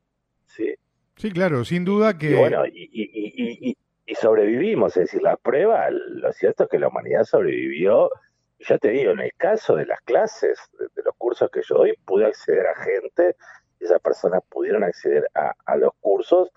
¿sí? 0.46 0.74
Sí, 1.16 1.30
claro, 1.30 1.64
sin 1.64 1.84
duda 1.84 2.18
que... 2.18 2.32
Y 2.32 2.34
bueno, 2.34 2.66
y, 2.66 2.90
y, 2.92 3.68
y, 3.70 3.76
y, 4.04 4.14
sobrevivimos, 4.16 4.96
es 4.96 5.04
decir, 5.04 5.22
la 5.22 5.36
prueba, 5.36 5.88
lo 5.90 6.32
cierto 6.32 6.64
es 6.64 6.70
que 6.70 6.78
la 6.78 6.88
humanidad 6.88 7.22
sobrevivió, 7.22 8.10
ya 8.58 8.76
te 8.76 8.90
digo, 8.90 9.12
en 9.12 9.20
el 9.20 9.32
caso 9.36 9.76
de 9.76 9.86
las 9.86 10.00
clases, 10.02 10.58
de, 10.78 11.02
los 11.02 11.14
cursos 11.16 11.48
que 11.50 11.62
yo 11.62 11.76
doy, 11.76 11.94
pude 12.04 12.26
acceder 12.26 12.66
a 12.66 12.82
gente, 12.82 13.36
esas 13.78 14.00
personas 14.00 14.42
pudieron 14.48 14.82
acceder 14.84 15.28
a, 15.34 15.54
a 15.64 15.76
los 15.76 15.92
cursos 16.00 16.50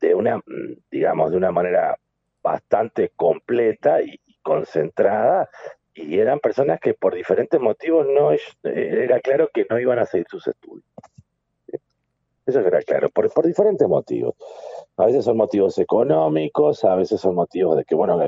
de 0.00 0.14
una, 0.14 0.40
digamos, 0.90 1.30
de 1.30 1.36
una 1.36 1.52
manera 1.52 1.98
bastante 2.42 3.10
completa 3.14 4.00
y 4.02 4.18
concentrada 4.42 5.48
y 5.94 6.18
eran 6.18 6.40
personas 6.40 6.80
que 6.80 6.94
por 6.94 7.14
diferentes 7.14 7.60
motivos 7.60 8.06
no 8.06 8.32
eh, 8.32 8.40
era 8.62 9.20
claro 9.20 9.48
que 9.52 9.66
no 9.68 9.78
iban 9.78 9.98
a 9.98 10.06
seguir 10.06 10.26
sus 10.28 10.46
estudios. 10.46 10.84
Eso 12.46 12.60
era 12.60 12.82
claro, 12.82 13.08
por, 13.08 13.32
por 13.32 13.46
diferentes 13.46 13.88
motivos. 13.88 14.34
A 14.96 15.06
veces 15.06 15.24
son 15.24 15.36
motivos 15.36 15.78
económicos, 15.78 16.84
a 16.84 16.94
veces 16.94 17.20
son 17.20 17.34
motivos 17.34 17.76
de 17.76 17.84
que, 17.84 17.94
bueno, 17.94 18.20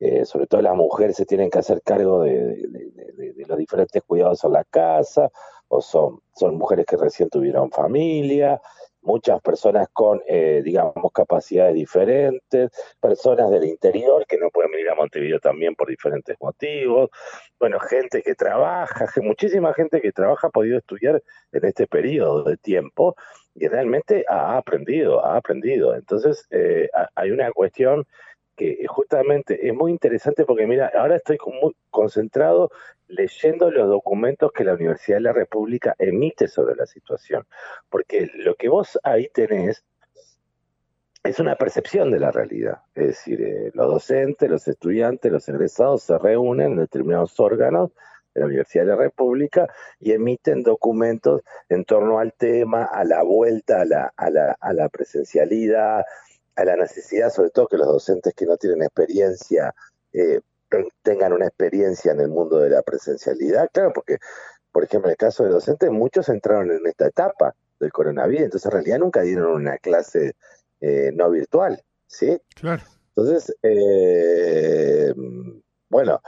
eh, 0.00 0.24
sobre 0.26 0.46
todo 0.46 0.60
las 0.60 0.74
mujeres 0.76 1.16
se 1.16 1.24
tienen 1.24 1.48
que 1.50 1.60
hacer 1.60 1.80
cargo 1.82 2.22
de, 2.22 2.34
de, 2.34 3.44
los 3.46 3.58
diferentes 3.58 4.02
cuidados 4.02 4.44
en 4.44 4.52
la 4.52 4.64
casa, 4.64 5.30
o 5.68 5.80
son, 5.80 6.20
son 6.34 6.56
mujeres 6.56 6.84
que 6.84 6.96
recién 6.96 7.30
tuvieron 7.30 7.70
familia, 7.70 8.60
muchas 9.04 9.40
personas 9.40 9.88
con, 9.92 10.20
eh, 10.26 10.62
digamos, 10.64 11.12
capacidades 11.12 11.74
diferentes, 11.74 12.70
personas 13.00 13.50
del 13.50 13.64
interior 13.64 14.26
que 14.26 14.38
no 14.38 14.50
pueden 14.50 14.72
venir 14.72 14.90
a 14.90 14.94
Montevideo 14.94 15.38
también 15.38 15.74
por 15.74 15.88
diferentes 15.88 16.36
motivos, 16.40 17.10
bueno, 17.60 17.78
gente 17.80 18.22
que 18.22 18.34
trabaja, 18.34 19.06
muchísima 19.22 19.72
gente 19.74 20.00
que 20.00 20.12
trabaja 20.12 20.48
ha 20.48 20.50
podido 20.50 20.78
estudiar 20.78 21.22
en 21.52 21.64
este 21.64 21.86
periodo 21.86 22.42
de 22.44 22.56
tiempo 22.56 23.14
y 23.54 23.68
realmente 23.68 24.24
ha 24.28 24.56
aprendido, 24.56 25.24
ha 25.24 25.36
aprendido. 25.36 25.94
Entonces, 25.94 26.46
eh, 26.50 26.88
hay 27.14 27.30
una 27.30 27.52
cuestión 27.52 28.04
que 28.56 28.86
justamente 28.88 29.66
es 29.66 29.74
muy 29.74 29.90
interesante 29.90 30.44
porque 30.44 30.66
mira, 30.66 30.90
ahora 30.94 31.16
estoy 31.16 31.38
muy 31.60 31.74
concentrado 31.90 32.70
leyendo 33.08 33.70
los 33.70 33.88
documentos 33.88 34.52
que 34.52 34.64
la 34.64 34.74
Universidad 34.74 35.18
de 35.18 35.22
la 35.22 35.32
República 35.32 35.94
emite 35.98 36.48
sobre 36.48 36.74
la 36.76 36.86
situación, 36.86 37.46
porque 37.90 38.30
lo 38.34 38.54
que 38.54 38.68
vos 38.68 38.98
ahí 39.02 39.28
tenés 39.28 39.84
es 41.22 41.38
una 41.40 41.56
percepción 41.56 42.10
de 42.10 42.20
la 42.20 42.30
realidad, 42.30 42.82
es 42.94 43.06
decir, 43.06 43.40
eh, 43.40 43.70
los 43.72 43.88
docentes, 43.88 44.50
los 44.50 44.68
estudiantes, 44.68 45.32
los 45.32 45.48
egresados 45.48 46.02
se 46.02 46.18
reúnen 46.18 46.72
en 46.72 46.76
determinados 46.76 47.40
órganos 47.40 47.92
de 48.34 48.40
la 48.40 48.46
Universidad 48.46 48.84
de 48.84 48.90
la 48.90 48.96
República 48.96 49.68
y 50.00 50.12
emiten 50.12 50.62
documentos 50.62 51.40
en 51.70 51.84
torno 51.84 52.18
al 52.18 52.34
tema, 52.34 52.84
a 52.84 53.04
la 53.04 53.22
vuelta 53.22 53.80
a 53.80 53.84
la, 53.86 54.12
a 54.16 54.28
la, 54.28 54.56
a 54.60 54.72
la 54.74 54.88
presencialidad, 54.90 56.04
a 56.56 56.64
la 56.64 56.76
necesidad, 56.76 57.30
sobre 57.30 57.50
todo 57.50 57.68
que 57.68 57.76
los 57.76 57.86
docentes 57.86 58.34
que 58.34 58.46
no 58.46 58.56
tienen 58.56 58.82
experiencia 58.82 59.74
eh, 60.12 60.40
tengan 61.02 61.32
una 61.32 61.46
experiencia 61.46 62.12
en 62.12 62.20
el 62.20 62.28
mundo 62.28 62.58
de 62.58 62.70
la 62.70 62.82
presencialidad, 62.82 63.70
claro, 63.72 63.92
porque, 63.94 64.18
por 64.72 64.84
ejemplo, 64.84 65.08
en 65.08 65.12
el 65.12 65.16
caso 65.16 65.44
de 65.44 65.50
docentes, 65.50 65.90
muchos 65.90 66.28
entraron 66.28 66.70
en 66.70 66.86
esta 66.86 67.06
etapa 67.06 67.54
del 67.78 67.92
coronavirus, 67.92 68.44
entonces 68.44 68.66
en 68.66 68.72
realidad 68.72 68.98
nunca 68.98 69.22
dieron 69.22 69.52
una 69.52 69.78
clase 69.78 70.34
eh, 70.80 71.10
no 71.14 71.30
virtual, 71.30 71.82
¿sí? 72.06 72.40
Claro. 72.54 72.82
Entonces, 73.16 73.54
eh, 73.62 75.14
bueno, 75.88 76.20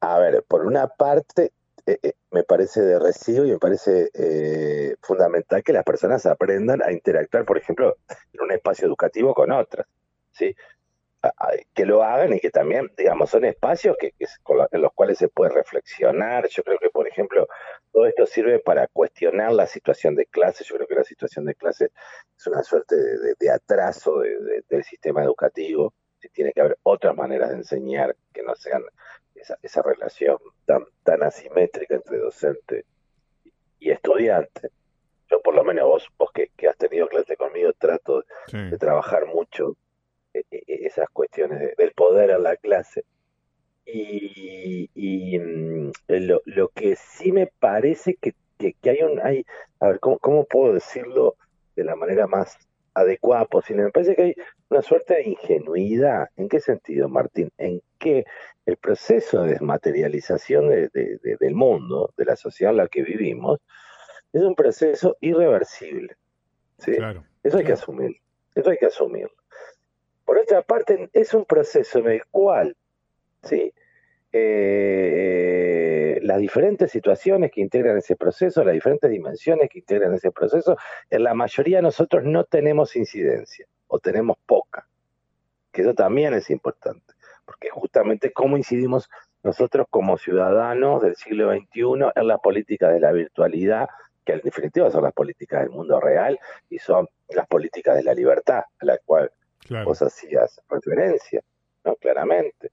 a 0.00 0.18
ver, 0.18 0.44
por 0.46 0.66
una 0.66 0.88
parte, 0.88 1.52
eh, 1.86 1.98
eh, 2.02 2.12
me 2.30 2.44
parece 2.44 2.80
de 2.80 2.98
recibo 2.98 3.44
y 3.44 3.50
me 3.50 3.58
parece 3.58 4.10
eh, 4.14 4.96
fundamental 5.02 5.62
que 5.62 5.72
las 5.74 5.84
personas 5.84 6.24
aprendan 6.24 6.82
a 6.82 6.90
interactuar, 6.92 7.44
por 7.44 7.58
ejemplo, 7.58 7.96
en 8.32 8.40
un 8.40 8.52
espacio 8.52 8.86
educativo 8.86 9.34
con 9.34 9.52
otras, 9.52 9.86
¿sí? 10.32 10.54
que 11.72 11.86
lo 11.86 12.02
hagan 12.02 12.34
y 12.34 12.40
que 12.40 12.50
también, 12.50 12.90
digamos, 12.98 13.30
son 13.30 13.46
espacios 13.46 13.96
que, 13.98 14.12
en 14.18 14.82
los 14.82 14.92
cuales 14.92 15.16
se 15.16 15.28
puede 15.28 15.52
reflexionar. 15.52 16.46
Yo 16.48 16.62
creo 16.62 16.78
que, 16.78 16.90
por 16.90 17.08
ejemplo, 17.08 17.48
todo 17.92 18.06
esto 18.06 18.26
sirve 18.26 18.58
para 18.58 18.88
cuestionar 18.88 19.52
la 19.52 19.66
situación 19.66 20.16
de 20.16 20.26
clase. 20.26 20.64
Yo 20.64 20.76
creo 20.76 20.86
que 20.86 20.94
la 20.96 21.04
situación 21.04 21.46
de 21.46 21.54
clase 21.54 21.90
es 22.36 22.46
una 22.46 22.62
suerte 22.62 22.96
de, 23.38 23.50
atraso 23.50 24.20
del 24.68 24.84
sistema 24.84 25.24
educativo. 25.24 25.94
Tiene 26.32 26.52
que 26.52 26.60
haber 26.60 26.78
otras 26.82 27.16
maneras 27.16 27.50
de 27.50 27.56
enseñar 27.56 28.14
que 28.32 28.42
no 28.42 28.54
sean 28.54 28.82
esa, 29.62 29.82
relación 29.82 30.38
tan, 30.64 30.84
tan 31.02 31.22
asimétrica 31.22 31.94
entre 31.94 32.18
docente 32.18 32.84
y 33.78 33.90
estudiante. 33.90 34.70
Yo 35.30 35.40
por 35.42 35.54
lo 35.54 35.64
menos 35.64 35.86
vos, 35.86 36.08
vos 36.18 36.30
que, 36.32 36.50
has 36.68 36.76
tenido 36.76 37.08
clase 37.08 37.36
conmigo, 37.36 37.72
trato 37.74 38.24
de 38.52 38.78
trabajar 38.78 39.26
mucho 39.26 39.76
e, 40.32 40.44
e, 40.50 40.62
e, 40.66 40.86
esas 40.86 41.08
cuestiones 41.10 41.76
del 41.76 41.92
poder 41.92 42.30
en 42.30 42.42
la 42.42 42.56
clase. 42.56 43.04
Y, 43.86 44.90
y 44.94 45.38
mm, 45.38 45.92
lo, 46.08 46.40
lo, 46.46 46.68
que 46.68 46.96
sí 46.96 47.32
me 47.32 47.46
parece 47.46 48.14
que, 48.14 48.34
que, 48.58 48.90
hay 48.90 49.02
un, 49.02 49.20
hay, 49.20 49.44
a 49.80 49.88
ver, 49.88 50.00
¿cómo, 50.00 50.18
¿cómo 50.18 50.44
puedo 50.44 50.72
decirlo 50.72 51.36
de 51.76 51.84
la 51.84 51.96
manera 51.96 52.26
más 52.26 52.58
adecuada 52.94 53.44
posible? 53.44 53.84
Me 53.84 53.90
parece 53.90 54.14
que 54.14 54.22
hay 54.22 54.34
una 54.70 54.82
suerte 54.82 55.14
de 55.14 55.28
ingenuidad. 55.28 56.28
¿En 56.36 56.48
qué 56.48 56.60
sentido, 56.60 57.08
Martín? 57.08 57.50
En 57.58 57.82
que 57.98 58.24
el 58.66 58.76
proceso 58.76 59.42
de 59.42 59.52
desmaterialización 59.52 60.68
del 60.68 61.54
mundo, 61.54 62.12
de 62.16 62.24
la 62.24 62.36
sociedad 62.36 62.72
en 62.72 62.78
la 62.78 62.88
que 62.88 63.02
vivimos, 63.02 63.60
es 64.32 64.42
un 64.42 64.54
proceso 64.54 65.16
irreversible. 65.20 66.16
¿sí? 66.78 66.92
eso 67.42 67.58
hay 67.58 67.64
que 67.64 67.72
asumir. 67.72 68.16
Eso 68.54 68.70
hay 68.70 68.78
que 68.78 68.86
asumirlo. 68.86 69.34
Por 70.24 70.38
otra 70.38 70.62
parte, 70.62 71.10
es 71.12 71.34
un 71.34 71.44
proceso 71.44 71.98
en 71.98 72.08
el 72.08 72.24
cual 72.30 72.76
¿sí? 73.44 73.72
Eh, 74.32 75.63
las 76.24 76.38
diferentes 76.38 76.90
situaciones 76.90 77.50
que 77.52 77.60
integran 77.60 77.98
ese 77.98 78.16
proceso, 78.16 78.64
las 78.64 78.72
diferentes 78.72 79.10
dimensiones 79.10 79.68
que 79.68 79.80
integran 79.80 80.14
ese 80.14 80.30
proceso, 80.30 80.78
en 81.10 81.22
la 81.22 81.34
mayoría 81.34 81.78
de 81.78 81.82
nosotros 81.82 82.24
no 82.24 82.44
tenemos 82.44 82.96
incidencia 82.96 83.66
o 83.88 83.98
tenemos 83.98 84.38
poca. 84.46 84.88
que 85.70 85.82
eso 85.82 85.92
también 85.92 86.32
es 86.32 86.48
importante, 86.50 87.12
porque 87.44 87.68
justamente 87.68 88.32
cómo 88.32 88.56
incidimos 88.56 89.10
nosotros 89.42 89.86
como 89.90 90.16
ciudadanos 90.16 91.02
del 91.02 91.16
siglo 91.16 91.52
XXI 91.52 92.12
en 92.14 92.28
las 92.28 92.40
políticas 92.40 92.94
de 92.94 93.00
la 93.00 93.12
virtualidad, 93.12 93.88
que 94.24 94.32
en 94.32 94.40
definitiva 94.42 94.90
son 94.90 95.02
las 95.02 95.12
políticas 95.12 95.60
del 95.60 95.70
mundo 95.70 96.00
real 96.00 96.38
y 96.70 96.78
son 96.78 97.06
las 97.28 97.46
políticas 97.48 97.96
de 97.96 98.04
la 98.04 98.14
libertad 98.14 98.62
a 98.78 98.84
la 98.84 98.96
cual 99.04 99.30
vos 99.84 100.00
hacías 100.00 100.62
referencia, 100.70 101.42
¿no? 101.84 101.96
Claramente. 101.96 102.70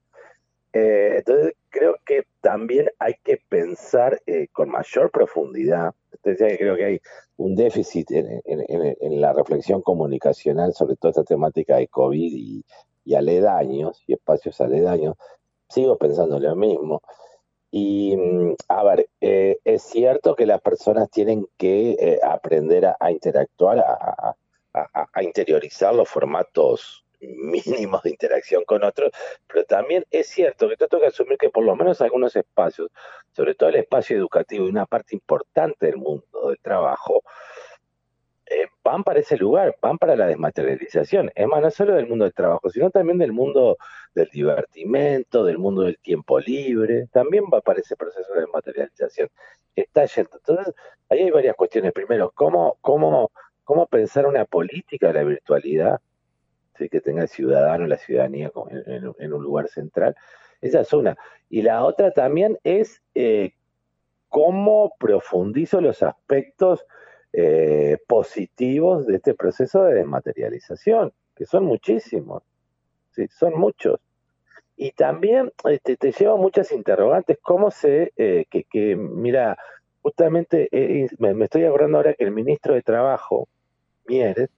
Eh, 0.73 1.15
entonces 1.17 1.53
creo 1.69 1.97
que 2.05 2.23
también 2.39 2.89
hay 2.99 3.15
que 3.23 3.37
pensar 3.49 4.21
eh, 4.25 4.47
con 4.51 4.69
mayor 4.69 5.11
profundidad. 5.11 5.93
Entonces, 6.11 6.57
creo 6.57 6.75
que 6.75 6.85
hay 6.85 7.01
un 7.37 7.55
déficit 7.55 8.11
en, 8.11 9.21
la 9.21 9.33
reflexión 9.33 9.81
comunicacional 9.81 10.73
sobre 10.73 10.95
toda 10.95 11.11
esta 11.11 11.23
temática 11.23 11.77
de 11.77 11.87
COVID 11.87 12.33
y, 12.33 12.63
aledaños 13.15 14.01
y 14.07 14.13
espacios 14.13 14.61
aledaños. 14.61 15.15
Sigo 15.67 15.97
pensando 15.97 16.39
lo 16.39 16.55
mismo. 16.55 17.01
Y, 17.71 18.15
mm, 18.15 18.55
a 18.69 18.83
ver, 18.83 19.09
eh, 19.21 19.57
es 19.65 19.83
cierto 19.83 20.35
que 20.35 20.45
las 20.45 20.61
personas 20.61 21.09
tienen 21.09 21.47
que 21.57 22.19
aprender 22.23 22.85
a, 22.85 23.11
interactuar, 23.11 23.79
a, 23.79 24.35
a, 24.73 25.23
interiorizar 25.23 25.93
los 25.93 26.07
formatos 26.07 27.03
mínimos 27.21 28.03
de 28.03 28.11
interacción 28.11 28.63
con 28.65 28.83
otros, 28.83 29.11
pero 29.47 29.63
también 29.65 30.05
es 30.11 30.27
cierto 30.27 30.67
que 30.69 30.77
tengo 30.77 31.01
que 31.01 31.07
asumir 31.07 31.37
que 31.37 31.49
por 31.49 31.63
lo 31.63 31.75
menos 31.75 32.01
algunos 32.01 32.35
espacios, 32.35 32.89
sobre 33.31 33.55
todo 33.55 33.69
el 33.69 33.75
espacio 33.75 34.17
educativo 34.17 34.65
y 34.65 34.69
una 34.69 34.85
parte 34.85 35.15
importante 35.15 35.87
del 35.87 35.97
mundo 35.97 36.49
del 36.49 36.59
trabajo, 36.59 37.23
eh, 38.53 38.67
van 38.83 39.03
para 39.03 39.19
ese 39.21 39.37
lugar, 39.37 39.77
van 39.81 39.97
para 39.97 40.15
la 40.15 40.27
desmaterialización. 40.27 41.31
Es 41.35 41.47
más, 41.47 41.61
no 41.61 41.71
solo 41.71 41.93
del 41.93 42.07
mundo 42.07 42.25
del 42.25 42.33
trabajo, 42.33 42.69
sino 42.69 42.89
también 42.89 43.17
del 43.17 43.31
mundo 43.31 43.77
del 44.13 44.27
divertimento, 44.29 45.45
del 45.45 45.57
mundo 45.57 45.83
del 45.83 45.97
tiempo 45.99 46.37
libre, 46.39 47.07
también 47.13 47.45
va 47.45 47.61
para 47.61 47.79
ese 47.79 47.95
proceso 47.95 48.33
de 48.33 48.41
desmaterialización. 48.41 49.29
Está 49.75 50.05
yendo. 50.05 50.31
Entonces, 50.35 50.73
ahí 51.09 51.19
hay 51.19 51.31
varias 51.31 51.55
cuestiones. 51.55 51.93
Primero, 51.93 52.31
¿cómo, 52.35 52.77
cómo, 52.81 53.31
cómo 53.63 53.87
pensar 53.87 54.25
una 54.25 54.43
política 54.45 55.07
de 55.07 55.13
la 55.13 55.23
virtualidad? 55.23 56.01
Que 56.89 57.01
tenga 57.01 57.23
el 57.23 57.27
ciudadano, 57.27 57.87
la 57.87 57.97
ciudadanía 57.97 58.51
en, 59.19 59.33
un 59.33 59.43
lugar 59.43 59.67
central. 59.67 60.15
Esa 60.61 60.81
es 60.81 60.93
una. 60.93 61.17
Y 61.49 61.61
la 61.61 61.83
otra 61.83 62.11
también 62.11 62.57
es 62.63 63.01
eh, 63.15 63.53
cómo 64.29 64.93
profundizo 64.99 65.81
los 65.81 66.03
aspectos 66.03 66.85
eh, 67.33 67.97
positivos 68.07 69.07
de 69.07 69.15
este 69.15 69.33
proceso 69.33 69.83
de 69.83 69.95
desmaterialización, 69.95 71.13
que 71.35 71.45
son 71.45 71.65
muchísimos, 71.65 72.43
¿sí? 73.11 73.27
son 73.29 73.59
muchos. 73.59 73.99
Y 74.77 74.91
también 74.91 75.51
este, 75.65 75.97
te 75.97 76.11
lleva 76.11 76.35
muchas 76.37 76.71
interrogantes, 76.71 77.37
cómo 77.41 77.71
se, 77.71 78.13
eh, 78.17 78.45
que, 78.49 78.95
mira, 78.95 79.57
justamente 80.01 80.69
me, 81.19 81.33
me, 81.33 81.45
estoy 81.45 81.65
acordando 81.65 81.97
ahora 81.97 82.13
que 82.13 82.23
el 82.23 82.31
ministro 82.31 82.73
de 82.73 82.81
Trabajo, 82.81 83.47
Mieres, 84.07 84.49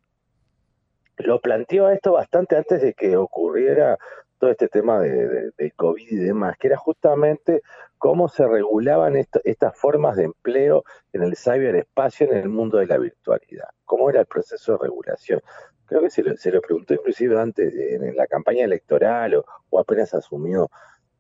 lo 1.24 1.40
planteó 1.40 1.90
esto 1.90 2.14
bastante 2.14 2.56
antes 2.56 2.82
de 2.82 2.94
que 2.94 3.18
ocurriera 3.18 3.98
todo 4.44 4.52
este 4.52 4.68
tema 4.68 5.00
de, 5.00 5.72
COVID 5.78 6.06
y 6.12 6.18
demás, 6.18 6.58
que 6.60 6.68
era 6.68 6.76
justamente 6.76 7.62
cómo 7.98 8.28
se 8.28 8.46
regulaban 8.46 9.16
estas 9.16 9.80
formas 9.80 10.18
de 10.18 10.26
empleo 10.26 10.84
en 11.14 11.24
el 11.24 11.38
ciberespacio 11.38 12.30
en 12.30 12.38
el 12.38 12.50
mundo 12.50 12.78
de 12.80 12.88
la 12.88 12.98
virtualidad, 12.98 13.70
cómo 13.86 14.10
era 14.10 14.20
el 14.20 14.26
proceso 14.26 14.74
de 14.74 14.80
regulación. 14.80 15.42
Creo 15.86 16.02
que 16.02 16.10
se 16.10 16.52
lo, 16.52 16.60
preguntó 16.60 16.94
inclusive 16.94 17.40
antes 17.40 17.74
en, 17.74 18.18
la 18.18 18.28
campaña 18.28 18.66
electoral 18.66 19.36
o, 19.70 19.80
apenas 19.80 20.14
asumió 20.14 20.70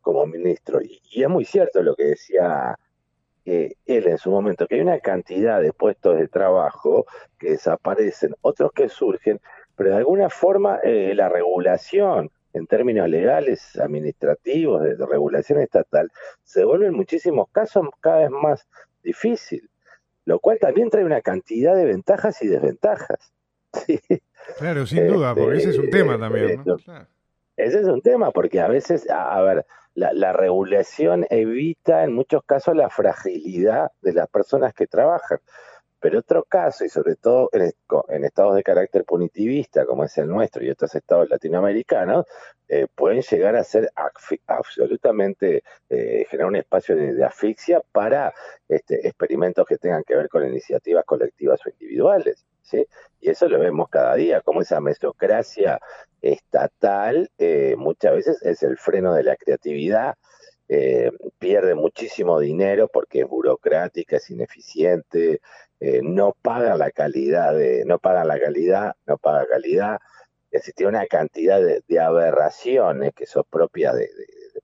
como 0.01 0.25
ministro. 0.25 0.81
Y, 0.81 1.23
es 1.23 1.29
muy 1.29 1.45
cierto 1.45 1.81
lo 1.81 1.95
que 1.95 2.03
decía 2.03 2.77
eh, 3.45 3.75
él 3.85 4.07
en 4.07 4.17
su 4.17 4.31
momento, 4.31 4.67
que 4.67 4.75
hay 4.75 4.81
una 4.81 4.99
cantidad 4.99 5.61
de 5.61 5.71
puestos 5.71 6.17
de 6.17 6.27
trabajo 6.27 7.05
que 7.39 7.51
desaparecen, 7.51 8.35
otros 8.41 8.73
que 8.73 8.89
surgen, 8.89 9.39
pero 9.75 9.91
de 9.91 9.97
alguna 9.97 10.29
forma 10.29 10.79
eh, 10.83 11.13
la 11.15 11.29
regulación 11.29 12.31
en 12.53 12.67
términos 12.67 13.09
legales, 13.09 13.77
administrativos, 13.79 14.83
de, 14.83 14.95
regulación 15.05 15.59
estatal, 15.59 16.11
se 16.43 16.63
vuelve 16.63 16.87
en 16.87 16.93
muchísimos 16.93 17.49
casos 17.51 17.87
cada 17.99 18.19
vez 18.19 18.29
más 18.29 18.67
difícil, 19.03 19.69
lo 20.25 20.39
cual 20.39 20.59
también 20.59 20.89
trae 20.89 21.03
una 21.03 21.21
cantidad 21.21 21.75
de 21.75 21.85
ventajas 21.85 22.41
y 22.41 22.47
desventajas. 22.47 23.33
Claro, 24.57 24.85
sin 24.85 25.07
duda, 25.07 25.33
porque 25.33 25.57
ese 25.57 25.69
es 25.69 25.77
un 25.79 25.89
tema 25.89 26.19
también. 26.19 26.61
Ese 27.55 27.79
es 27.79 27.85
un 27.85 28.01
tema, 28.01 28.31
porque 28.31 28.59
a 28.59 28.67
veces, 28.67 29.09
a, 29.09 29.41
ver, 29.41 29.65
la, 29.95 30.33
regulación 30.33 31.25
evita 31.29 32.03
en 32.03 32.13
muchos 32.13 32.43
casos 32.43 32.75
la 32.75 32.89
fragilidad 32.89 33.91
de 34.01 34.13
las 34.13 34.27
personas 34.27 34.73
que 34.73 34.87
trabajan. 34.87 35.39
Pero 36.03 36.19
otro 36.19 36.43
caso, 36.43 36.83
y 36.83 36.89
sobre 36.89 37.15
todo 37.15 37.49
en, 37.53 38.25
estados 38.25 38.55
de 38.55 38.61
carácter 38.61 39.05
punitivista, 39.05 39.85
como 39.85 40.03
es 40.03 40.17
el 40.17 40.27
nuestro 40.27 40.61
y 40.61 40.69
otros 40.69 40.93
estados 40.95 41.29
latinoamericanos, 41.29 42.25
eh, 42.67 42.87
pueden 42.93 43.21
llegar 43.21 43.55
a 43.55 43.63
ser 43.63 43.89
absolutamente, 44.47 45.63
eh, 45.89 46.25
generar 46.29 46.49
un 46.49 46.57
espacio 46.57 46.97
de, 46.97 47.23
asfixia 47.23 47.81
para 47.93 48.33
este, 48.67 49.07
experimentos 49.07 49.65
que 49.65 49.77
tengan 49.77 50.03
que 50.03 50.17
ver 50.17 50.27
con 50.27 50.45
iniciativas 50.45 51.05
colectivas 51.05 51.61
o 51.65 51.69
individuales. 51.69 52.45
¿sí? 52.63 52.85
Y 53.21 53.29
eso 53.29 53.47
lo 53.47 53.57
vemos 53.57 53.87
cada 53.87 54.15
día, 54.15 54.41
como 54.41 54.59
esa 54.59 54.81
mesocracia 54.81 55.79
estatal 56.21 57.31
eh, 57.37 57.75
muchas 57.77 58.13
veces 58.13 58.41
es 58.41 58.61
el 58.63 58.77
freno 58.77 59.13
de 59.13 59.23
la 59.23 59.37
creatividad, 59.37 60.15
pierde 61.39 61.75
muchísimo 61.75 62.39
dinero 62.39 62.87
porque 62.87 63.21
es 63.21 63.27
burocrática, 63.27 64.17
es 64.17 64.29
ineficiente, 64.29 65.41
eh, 65.79 66.01
no 66.03 66.35
paga 66.41 66.77
la 66.77 66.91
calidad 66.91 67.53
de, 67.53 67.83
no 67.85 67.99
paga 67.99 68.23
la 68.23 68.39
calidad, 68.39 68.95
no 69.05 69.17
paga 69.17 69.45
calidad, 69.47 69.99
existe 70.53 70.85
una 70.85 71.05
cantidad 71.07 71.59
de, 71.61 71.99
aberraciones 71.99 73.13
que 73.13 73.25
son 73.25 73.43
propias 73.49 73.95
de, 73.95 74.09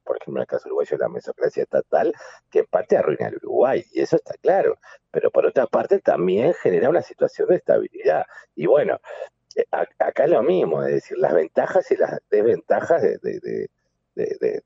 por 0.03 0.17
ejemplo, 0.17 0.39
en 0.39 0.43
el 0.43 0.47
caso 0.47 0.67
uruguayo 0.67 0.97
la 0.97 1.09
mesocracia 1.09 1.63
estatal, 1.63 2.13
que 2.49 2.59
en 2.59 2.65
parte 2.65 2.97
arruina 2.97 3.27
el 3.27 3.37
Uruguay, 3.37 3.83
y 3.91 4.01
eso 4.01 4.15
está 4.15 4.35
claro, 4.41 4.77
pero 5.11 5.31
por 5.31 5.45
otra 5.45 5.65
parte 5.67 5.99
también 5.99 6.53
genera 6.53 6.89
una 6.89 7.01
situación 7.01 7.49
de 7.49 7.55
estabilidad. 7.55 8.25
Y 8.55 8.67
bueno, 8.67 8.99
eh, 9.55 9.65
acá 9.71 10.25
es 10.25 10.29
lo 10.29 10.43
mismo, 10.43 10.83
es 10.83 10.93
decir, 10.93 11.17
las 11.17 11.33
ventajas 11.33 11.89
y 11.91 11.97
las 11.97 12.19
desventajas 12.29 13.01
de, 13.01 13.69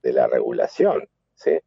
la 0.04 0.28
regulación, 0.28 1.08
¿sí? 1.36 1.60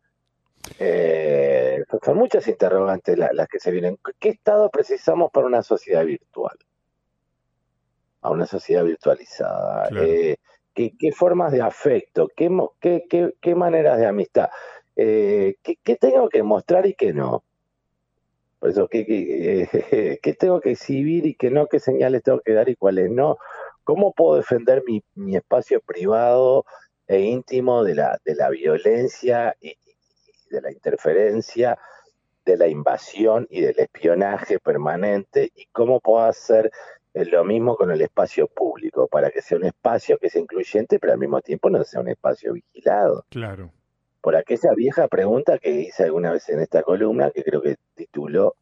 Eh, 0.79 1.85
son 2.05 2.17
muchas 2.17 2.47
interrogantes 2.49 3.19
las, 3.19 3.49
que 3.49 3.59
se 3.59 3.71
vienen. 3.71 3.99
¿Qué 4.19 4.31
estado 4.31 4.71
precisamos 4.71 5.31
para 5.31 5.47
una 5.47 5.63
sociedad 5.63 6.05
virtual? 6.05 6.57
A 8.23 8.31
una 8.31 8.47
sociedad 8.47 8.85
virtualizada. 8.85 9.89
Eh, 9.97 10.37
¿qué, 10.75 11.13
formas 11.13 11.53
de 11.53 11.63
afecto? 11.63 12.29
¿Qué, 12.35 12.51
qué, 12.81 13.35
qué, 13.41 13.55
maneras 13.55 13.99
de 13.99 14.07
amistad? 14.07 14.51
Eh, 14.97 15.57
¿qué, 15.63 15.97
tengo 15.97 16.29
que 16.29 16.43
mostrar 16.43 16.87
y 16.87 16.95
qué 16.95 17.13
no? 17.13 17.45
Por 18.59 18.71
eso, 18.71 18.89
¿qué, 18.89 19.07
qué, 20.23 20.35
tengo 20.35 20.61
que 20.61 20.73
exhibir 20.73 21.27
y 21.27 21.35
qué 21.35 21.51
no? 21.51 21.67
¿Qué 21.67 21.79
señales 21.79 22.23
tengo 22.23 22.41
que 22.41 22.53
dar 22.53 22.69
y 22.69 22.77
cuáles 22.77 23.11
no? 23.11 23.39
¿Cómo 23.85 24.13
puedo 24.13 24.37
defender 24.37 24.83
mi, 24.85 25.03
mi 25.15 25.37
espacio 25.37 25.81
privado 25.81 26.65
e 27.07 27.21
íntimo 27.21 27.85
de 27.85 27.95
la, 27.95 28.21
de 28.25 28.35
la 28.35 28.51
violencia 28.51 29.57
y, 29.61 29.77
de 30.51 30.61
la 30.61 30.73
interferencia, 30.73 31.79
de 32.45 32.57
la 32.57 32.69
invasión 32.69 33.47
y 33.51 33.61
del 33.61 33.79
espionaje 33.79 34.59
permanente 34.59 35.51
y 35.55 35.67
cómo 35.67 36.01
puedo 36.01 36.25
hacer 36.25 36.71
eh, 37.15 37.25
lo 37.25 37.45
mismo 37.45 37.77
con 37.77 37.91
el 37.91 38.01
espacio 38.03 38.47
público, 38.47 39.09
para 39.09 39.31
que 39.31 39.43
sea 39.43 39.59
un 39.59 39.65
espacio 39.65 40.19
que 40.19 40.31
sea 40.31 40.43
incluyente, 40.43 40.99
pero 40.99 41.13
al 41.13 41.19
mismo 41.19 41.41
tiempo 41.41 41.71
no 41.71 41.83
sea 41.83 42.01
un 42.01 42.09
espacio 42.09 42.53
vigilado. 42.53 43.25
Claro. 43.31 43.73
Por 44.21 44.37
aquella 44.37 44.73
vieja 44.77 45.09
pregunta 45.09 45.59
que 45.59 45.71
hice 45.71 46.05
alguna 46.05 46.33
vez 46.33 46.49
en 46.49 46.61
esta 46.61 46.83
columna, 46.83 47.31
que 47.31 47.43
creo 47.43 47.63
que 47.63 47.77
tituló 47.95 48.57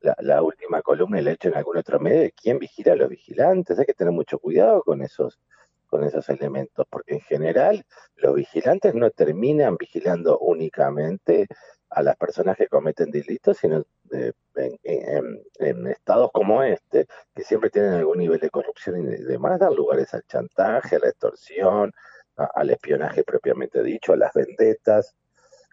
la, 0.00 0.42
última 0.42 0.82
columna 0.82 1.20
y 1.20 1.22
la 1.22 1.30
he 1.30 1.34
hecho 1.34 1.48
en 1.48 1.56
algún 1.56 1.76
otro 1.76 2.00
medio, 2.00 2.30
quién 2.34 2.58
vigila 2.58 2.94
a 2.94 2.96
los 2.96 3.08
vigilantes. 3.08 3.78
Hay 3.78 3.86
que 3.86 3.94
tener 3.94 4.12
mucho 4.12 4.38
cuidado 4.38 4.82
con 4.82 5.02
esos 5.02 5.38
con 5.90 6.04
esos 6.04 6.28
elementos, 6.28 6.86
porque 6.88 7.14
en 7.14 7.20
general 7.20 7.84
los 8.16 8.34
vigilantes 8.34 8.94
no 8.94 9.10
terminan 9.10 9.76
vigilando 9.76 10.38
únicamente 10.38 11.46
a 11.90 12.02
las 12.02 12.16
personas 12.16 12.56
que 12.56 12.68
cometen 12.68 13.10
delitos, 13.10 13.58
sino 13.58 13.84
en, 14.54 15.86
estados 15.88 16.30
como 16.32 16.62
este, 16.62 17.06
que 17.34 17.42
siempre 17.42 17.70
tienen 17.70 17.94
algún 17.94 18.18
nivel 18.18 18.38
de 18.38 18.50
corrupción 18.50 19.12
y 19.12 19.16
demás, 19.24 19.58
dan 19.58 19.74
lugares 19.74 20.14
al 20.14 20.22
chantaje, 20.24 20.96
a 20.96 21.00
la 21.00 21.08
extorsión, 21.08 21.92
al 22.36 22.70
espionaje 22.70 23.24
propiamente 23.24 23.82
dicho, 23.82 24.12
a 24.12 24.16
las 24.16 24.32
vendetas. 24.32 25.14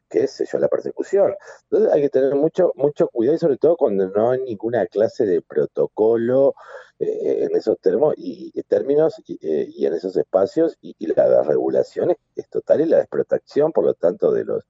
Qué 0.10 0.28
sé 0.28 0.46
yo, 0.46 0.58
la 0.60 0.68
persecución. 0.68 1.36
Entonces 1.64 1.94
hay 1.94 2.02
que 2.02 2.10
tener 2.10 2.36
mucho, 2.36 2.72
mucho 2.76 3.08
cuidado 3.10 3.36
y 3.36 3.40
sobre 3.40 3.58
todo 3.58 3.78
cuando 3.78 4.10
no 4.10 4.32
hay 4.32 4.42
ninguna 4.42 4.86
clase 4.88 5.26
de 5.26 5.42
protocolo 5.42 6.54
eh, 7.00 7.46
en 7.50 7.56
esos 7.56 7.80
términos 7.80 8.14
y, 8.18 8.52
términos 8.64 9.16
eh, 9.28 9.68
y, 9.70 9.86
en 9.86 9.94
esos 9.94 10.16
espacios 10.18 10.78
y, 10.82 10.96
la 11.08 11.44
regulación 11.44 12.16
es, 12.36 12.50
total 12.50 12.82
y 12.82 12.86
la 12.86 12.98
desprotección, 12.98 13.72
por 13.72 13.86
lo 13.86 13.94
tanto, 13.94 14.32
de 14.32 14.46
los 14.46 14.64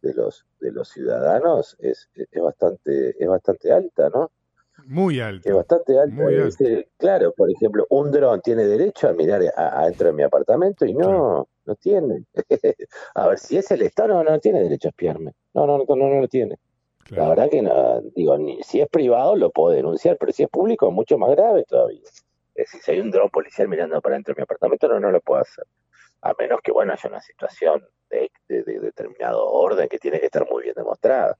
de 0.00 0.14
los 0.14 0.46
de 0.60 0.70
los 0.70 0.88
ciudadanos 0.90 1.76
es, 1.80 2.08
es 2.14 2.42
bastante 2.42 3.16
es 3.22 3.28
bastante 3.28 3.72
alta, 3.72 4.10
¿no? 4.10 4.30
Muy 4.88 5.20
alta. 5.20 5.50
Es 5.50 5.54
bastante 5.54 5.98
alta. 5.98 6.16
claro, 6.96 7.34
por 7.36 7.50
ejemplo, 7.50 7.86
un 7.90 8.10
dron 8.10 8.40
tiene 8.40 8.64
derecho 8.64 9.06
a 9.08 9.12
mirar 9.12 9.42
adentro 9.54 10.06
de 10.06 10.12
mi 10.14 10.22
apartamento 10.22 10.86
y 10.86 10.94
no, 10.94 11.46
no 11.66 11.74
tiene. 11.74 12.24
a 13.14 13.28
ver, 13.28 13.38
si 13.38 13.58
es 13.58 13.70
el 13.70 13.82
Estado, 13.82 14.08
no, 14.08 14.24
no 14.24 14.40
tiene 14.40 14.62
derecho 14.62 14.88
a 14.88 14.90
espiarme. 14.90 15.34
No, 15.52 15.66
no, 15.66 15.84
no, 15.86 15.94
no, 15.94 16.20
lo 16.20 16.26
tiene. 16.26 16.58
La 17.10 17.28
verdad 17.28 17.50
que 17.50 17.60
no, 17.60 18.00
digo, 18.16 18.38
ni, 18.38 18.62
si 18.62 18.80
es 18.80 18.88
privado 18.88 19.36
lo 19.36 19.50
puedo 19.50 19.74
denunciar, 19.74 20.16
pero 20.18 20.32
si 20.32 20.44
es 20.44 20.48
público 20.48 20.88
es 20.88 20.94
mucho 20.94 21.18
más 21.18 21.30
grave 21.32 21.64
todavía. 21.64 22.00
Es 22.54 22.54
decir, 22.54 22.80
si 22.80 22.90
hay 22.90 23.00
un 23.00 23.10
dron 23.10 23.28
policial 23.28 23.68
mirando 23.68 24.00
para 24.00 24.14
dentro 24.14 24.34
de 24.34 24.40
mi 24.40 24.42
apartamento, 24.44 24.88
no, 24.88 24.98
no 25.00 25.10
lo 25.10 25.20
puedo 25.20 25.42
hacer. 25.42 25.66
A 26.22 26.32
menos 26.38 26.60
que, 26.62 26.72
bueno, 26.72 26.94
haya 26.94 27.10
una 27.10 27.20
situación 27.20 27.86
de, 28.08 28.30
de 28.48 28.62
determinado 28.80 29.46
orden 29.46 29.86
que 29.86 29.98
tiene 29.98 30.18
que 30.18 30.26
estar 30.26 30.48
muy 30.50 30.62
bien 30.62 30.74
demostrada. 30.74 31.36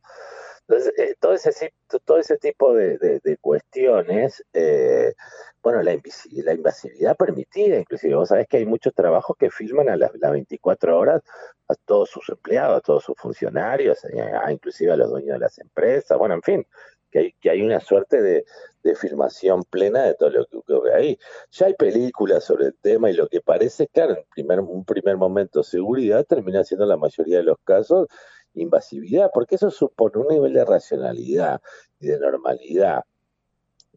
Entonces, 0.68 0.92
eh, 0.98 1.14
todo, 1.18 1.32
ese, 1.32 1.72
todo 2.04 2.18
ese 2.18 2.36
tipo 2.36 2.74
de, 2.74 3.38
cuestiones, 3.40 4.44
eh, 4.52 5.14
bueno, 5.62 5.82
la, 5.82 5.98
la, 6.44 6.52
invasividad 6.52 7.16
permitida, 7.16 7.78
inclusive, 7.78 8.14
vos 8.14 8.28
sabés 8.28 8.46
que 8.48 8.58
hay 8.58 8.66
muchos 8.66 8.92
trabajos 8.92 9.34
que 9.38 9.50
filman 9.50 9.88
a 9.88 9.96
las, 9.96 10.12
24 10.12 10.98
horas 10.98 11.22
a 11.68 11.74
todos 11.86 12.10
sus 12.10 12.28
empleados, 12.28 12.76
a 12.76 12.80
todos 12.82 13.04
sus 13.04 13.16
funcionarios, 13.16 14.04
eh, 14.04 14.30
inclusive 14.50 14.92
a 14.92 14.96
los 14.96 15.08
dueños 15.08 15.34
de 15.34 15.38
las 15.38 15.58
empresas, 15.58 16.18
bueno, 16.18 16.34
en 16.34 16.42
fin, 16.42 16.66
que 17.10 17.18
hay, 17.18 17.32
que 17.40 17.48
hay 17.48 17.62
una 17.62 17.80
suerte 17.80 18.20
de, 18.20 18.44
de 18.82 18.94
filmación 18.94 19.62
plena 19.64 20.02
de 20.02 20.14
todo 20.14 20.28
lo 20.28 20.46
que 20.46 20.58
ocurre 20.58 20.94
ahí. 20.94 21.18
Ya 21.50 21.66
hay 21.66 21.74
películas 21.74 22.44
sobre 22.44 22.66
el 22.66 22.74
tema 22.80 23.10
y 23.10 23.14
lo 23.14 23.26
que 23.28 23.40
parece, 23.40 23.88
claro, 23.88 24.18
en 24.18 24.24
primer, 24.34 24.60
un 24.60 24.84
primer 24.84 25.16
momento 25.16 25.62
seguridad 25.62 26.26
termina 26.26 26.62
siendo 26.62 26.84
la 26.84 26.98
mayoría 26.98 27.38
de 27.38 27.44
los 27.44 27.56
casos 27.64 28.08
invasividad, 28.60 29.30
porque 29.32 29.56
eso 29.56 29.70
supone 29.70 30.18
un 30.18 30.28
nivel 30.28 30.52
de 30.52 30.64
racionalidad 30.64 31.60
y 32.00 32.08
de 32.08 32.18
normalidad 32.18 33.04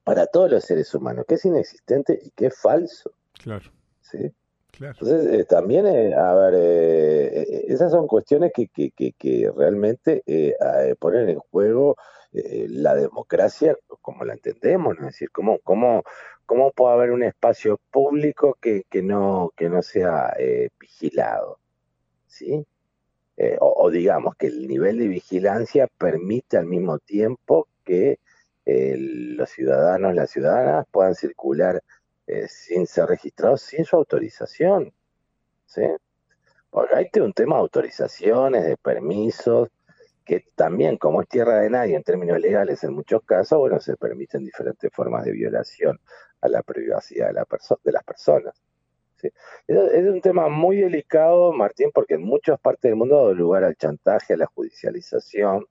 para 0.03 0.25
todos 0.27 0.51
los 0.51 0.63
seres 0.63 0.93
humanos, 0.93 1.25
que 1.27 1.35
es 1.35 1.45
inexistente 1.45 2.19
y 2.21 2.31
que 2.31 2.47
es 2.47 2.57
falso. 2.59 3.11
Claro. 3.33 3.71
¿sí? 4.01 4.33
Entonces, 4.79 5.27
eh, 5.27 5.45
también, 5.45 5.85
eh, 5.85 6.13
a 6.13 6.33
ver, 6.33 6.53
eh, 6.57 7.65
esas 7.67 7.91
son 7.91 8.07
cuestiones 8.07 8.51
que, 8.53 8.67
que, 8.67 8.91
que, 8.91 9.51
realmente 9.55 10.23
ponen 10.99 11.29
en 11.29 11.39
juego 11.39 11.95
la 12.31 12.95
democracia 12.95 13.75
como 14.01 14.23
la 14.23 14.33
entendemos, 14.33 14.97
¿no? 14.97 15.07
es 15.07 15.13
decir, 15.13 15.29
cómo, 15.31 15.59
cómo, 15.59 16.03
cómo 16.45 16.71
puede 16.71 16.93
haber 16.93 17.11
un 17.11 17.23
espacio 17.23 17.79
público 17.91 18.57
que, 18.59 18.83
que, 18.89 19.03
no, 19.03 19.51
que 19.55 19.69
no 19.69 19.81
sea 19.81 20.33
vigilado. 20.79 21.59
¿sí? 22.27 22.65
Eh, 23.43 23.57
o, 23.59 23.89
digamos 23.89 24.35
que 24.35 24.45
el 24.45 24.67
nivel 24.67 24.99
de 24.99 25.07
vigilancia 25.07 25.87
permite 25.97 26.57
al 26.57 26.67
mismo 26.67 26.99
tiempo 26.99 27.67
que 27.83 28.19
eh, 28.67 28.95
los 28.99 29.49
ciudadanos, 29.49 30.13
las 30.13 30.29
ciudadanas 30.29 30.85
puedan 30.91 31.15
circular 31.15 31.81
eh, 32.27 32.47
sin 32.47 32.85
ser 32.85 33.07
registrados, 33.07 33.63
sin 33.63 33.83
su 33.83 33.95
autorización. 33.95 34.93
¿sí? 35.65 35.81
Porque 36.69 36.95
hay 36.95 37.09
un 37.19 37.33
tema 37.33 37.55
de 37.55 37.61
autorizaciones, 37.61 38.63
de 38.63 38.77
permisos, 38.77 39.69
que 40.23 40.45
también, 40.53 40.97
como 40.97 41.23
es 41.23 41.27
tierra 41.27 41.61
de 41.61 41.71
nadie 41.71 41.95
en 41.95 42.03
términos 42.03 42.39
legales 42.39 42.83
en 42.83 42.93
muchos 42.93 43.23
casos, 43.23 43.57
bueno, 43.57 43.79
se 43.79 43.97
permiten 43.97 44.45
diferentes 44.45 44.91
formas 44.93 45.25
de 45.25 45.31
violación 45.31 45.99
a 46.41 46.47
la 46.47 46.61
privacidad 46.61 47.29
de, 47.29 47.33
la 47.33 47.47
de 47.83 47.91
las 47.91 48.03
personas. 48.03 48.53
Es, 49.67 50.05
un 50.07 50.21
tema 50.21 50.49
muy 50.49 50.77
delicado, 50.77 51.53
Martín, 51.53 51.91
porque 51.93 52.15
en 52.15 52.23
muchas 52.23 52.59
partes 52.59 52.89
del 52.89 52.95
mundo 52.95 53.15
ha 53.15 53.21
dado 53.21 53.33
lugar 53.33 53.63
al 53.63 53.75
chantaje, 53.75 54.33
a 54.33 54.37
la 54.37 54.45
judicialización, 54.47 55.65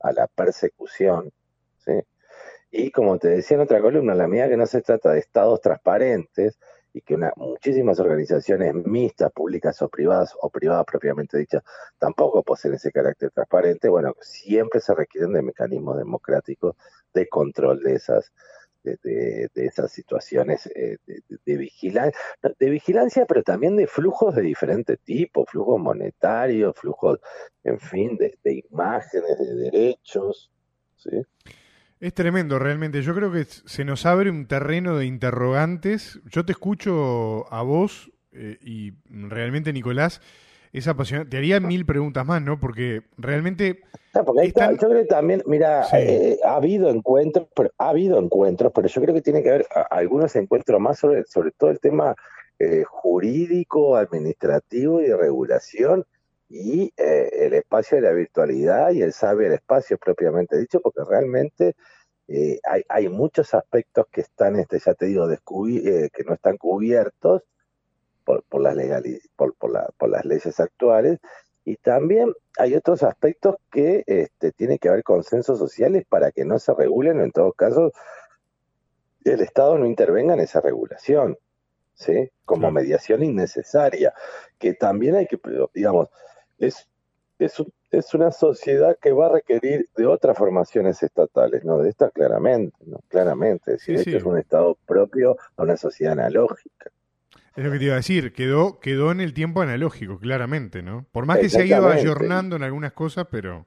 a 0.00 0.12
la 0.12 0.26
persecución. 0.26 1.32
Y 2.72 2.92
como 2.92 3.18
te 3.18 3.28
decía 3.28 3.56
en 3.56 3.62
otra 3.62 3.80
columna, 3.80 4.14
la 4.14 4.28
medida 4.28 4.48
que 4.48 4.56
no 4.56 4.66
se 4.66 4.80
trata 4.80 5.10
de 5.10 5.18
estados 5.18 5.60
transparentes 5.60 6.56
y 6.92 7.00
que 7.02 7.16
muchísimas 7.36 8.00
organizaciones 8.00 8.74
mixtas, 8.74 9.32
públicas 9.32 9.80
o 9.82 9.88
privadas, 9.88 10.36
o 10.40 10.50
privadas 10.50 10.84
propiamente 10.84 11.38
dichas, 11.38 11.62
tampoco 11.98 12.42
poseen 12.42 12.74
ese 12.74 12.92
carácter 12.92 13.30
transparente, 13.30 13.88
bueno, 13.88 14.14
siempre 14.20 14.80
se 14.80 14.94
requieren 14.94 15.32
de 15.32 15.42
mecanismos 15.42 15.98
democráticos 15.98 16.76
de 17.12 17.28
control 17.28 17.82
de 17.82 17.94
esas 17.94 18.32
de, 18.82 19.50
esas 19.54 19.92
situaciones 19.92 20.66
eh, 20.74 20.98
de, 21.44 21.56
vigilancia, 21.56 22.18
de 22.58 22.70
vigilancia, 22.70 23.26
pero 23.26 23.42
también 23.42 23.76
de 23.76 23.86
flujos 23.86 24.34
de 24.34 24.42
diferentes 24.42 24.98
tipos, 25.00 25.46
flujos 25.50 25.80
monetarios, 25.80 26.74
flujos, 26.76 27.20
en 27.64 27.78
fin, 27.78 28.16
de, 28.16 28.64
imágenes, 28.70 29.38
de 29.38 29.54
derechos. 29.54 30.50
¿sí? 30.96 31.22
Es 32.00 32.14
tremendo, 32.14 32.58
realmente. 32.58 33.02
Yo 33.02 33.14
creo 33.14 33.30
que 33.30 33.44
se 33.44 33.84
nos 33.84 34.06
abre 34.06 34.30
un 34.30 34.46
terreno 34.46 34.96
de 34.96 35.06
interrogantes. 35.06 36.20
Yo 36.24 36.44
te 36.44 36.52
escucho 36.52 37.52
a 37.52 37.62
vos 37.62 38.10
eh, 38.32 38.58
y 38.62 38.92
realmente, 39.04 39.72
Nicolás, 39.72 40.22
es 40.72 40.88
apasionante. 40.88 41.30
Te 41.30 41.36
haría 41.38 41.60
mil 41.60 41.84
preguntas 41.84 42.24
más, 42.24 42.42
¿no? 42.42 42.60
Porque 42.60 43.02
realmente. 43.16 43.80
yo 44.14 44.24
creo 44.24 45.02
que 45.02 45.04
también, 45.06 45.42
mira, 45.46 45.86
eh, 45.92 46.38
ha 46.44 46.56
habido 46.56 46.90
encuentros, 46.90 47.48
pero 47.54 47.70
ha 47.78 47.88
habido 47.90 48.18
encuentros, 48.18 48.72
pero 48.74 48.88
yo 48.88 49.00
creo 49.00 49.14
que 49.14 49.22
tiene 49.22 49.42
que 49.42 49.50
haber 49.50 49.66
algunos 49.90 50.34
encuentros 50.36 50.80
más 50.80 50.98
sobre, 50.98 51.24
sobre 51.24 51.50
todo 51.52 51.70
el 51.70 51.80
tema 51.80 52.14
eh, 52.58 52.84
jurídico, 52.84 53.96
administrativo 53.96 55.00
y 55.00 55.06
de 55.06 55.16
regulación 55.16 56.04
y 56.48 56.92
eh, 56.96 57.30
el 57.32 57.54
espacio 57.54 57.96
de 57.96 58.02
la 58.02 58.12
virtualidad 58.12 58.90
y 58.92 59.02
el 59.02 59.12
saber 59.12 59.52
espacio 59.52 59.98
propiamente 59.98 60.58
dicho, 60.58 60.80
porque 60.80 61.02
realmente 61.08 61.74
hay, 62.62 62.84
hay 62.88 63.08
muchos 63.08 63.54
aspectos 63.54 64.06
que 64.12 64.20
están, 64.20 64.54
este, 64.54 64.78
ya 64.78 64.94
te 64.94 65.06
digo, 65.06 65.26
que 65.28 66.24
no 66.24 66.34
están 66.34 66.58
cubiertos 66.58 67.42
por, 68.48 68.62
las, 68.62 68.76
por, 69.36 69.54
por, 69.54 70.10
las 70.10 70.24
leyes 70.24 70.58
actuales. 70.60 71.18
Y 71.64 71.76
también 71.76 72.32
hay 72.58 72.74
otros 72.74 73.02
aspectos 73.02 73.56
que 73.70 74.02
este, 74.06 74.52
tienen 74.52 74.78
que 74.78 74.88
haber 74.88 75.02
consensos 75.02 75.58
sociales 75.58 76.04
para 76.08 76.32
que 76.32 76.44
no 76.44 76.58
se 76.58 76.72
regulen, 76.74 77.20
o 77.20 77.24
en 77.24 77.32
todo 77.32 77.52
caso, 77.52 77.92
el 79.24 79.40
Estado 79.40 79.78
no 79.78 79.86
intervenga 79.86 80.34
en 80.34 80.40
esa 80.40 80.60
regulación, 80.60 81.36
¿sí? 81.94 82.30
Como 82.44 82.70
mediación 82.70 83.22
innecesaria, 83.22 84.14
que 84.58 84.74
también 84.74 85.16
hay 85.16 85.26
que, 85.26 85.38
digamos, 85.74 86.08
es, 86.58 86.88
es, 87.38 87.62
es 87.90 88.14
una 88.14 88.30
sociedad 88.30 88.96
que 89.00 89.12
va 89.12 89.26
a 89.26 89.32
requerir 89.32 89.88
de 89.96 90.06
otras 90.06 90.36
formaciones 90.36 91.02
estatales, 91.02 91.64
¿no? 91.64 91.78
De 91.78 91.90
esta 91.90 92.10
claramente, 92.10 92.76
¿no? 92.86 93.00
Claramente, 93.08 93.74
es 93.74 93.86
decir, 93.86 94.16
es 94.16 94.24
un 94.24 94.38
Estado 94.38 94.76
propio 94.86 95.36
a 95.56 95.62
una 95.62 95.76
sociedad 95.76 96.12
analógica. 96.12 96.90
Es 97.60 97.66
lo 97.66 97.72
que 97.72 97.78
te 97.78 97.84
iba 97.84 97.92
a 97.92 97.98
decir, 97.98 98.32
quedó, 98.32 98.80
quedó 98.80 99.12
en 99.12 99.20
el 99.20 99.34
tiempo 99.34 99.60
analógico, 99.60 100.18
claramente, 100.18 100.80
¿no? 100.80 101.04
Por 101.12 101.26
más 101.26 101.40
que 101.40 101.50
se 101.50 101.60
ha 101.60 101.66
ido 101.66 101.88
ayornando 101.88 102.56
en 102.56 102.62
algunas 102.62 102.94
cosas, 102.94 103.26
pero... 103.30 103.66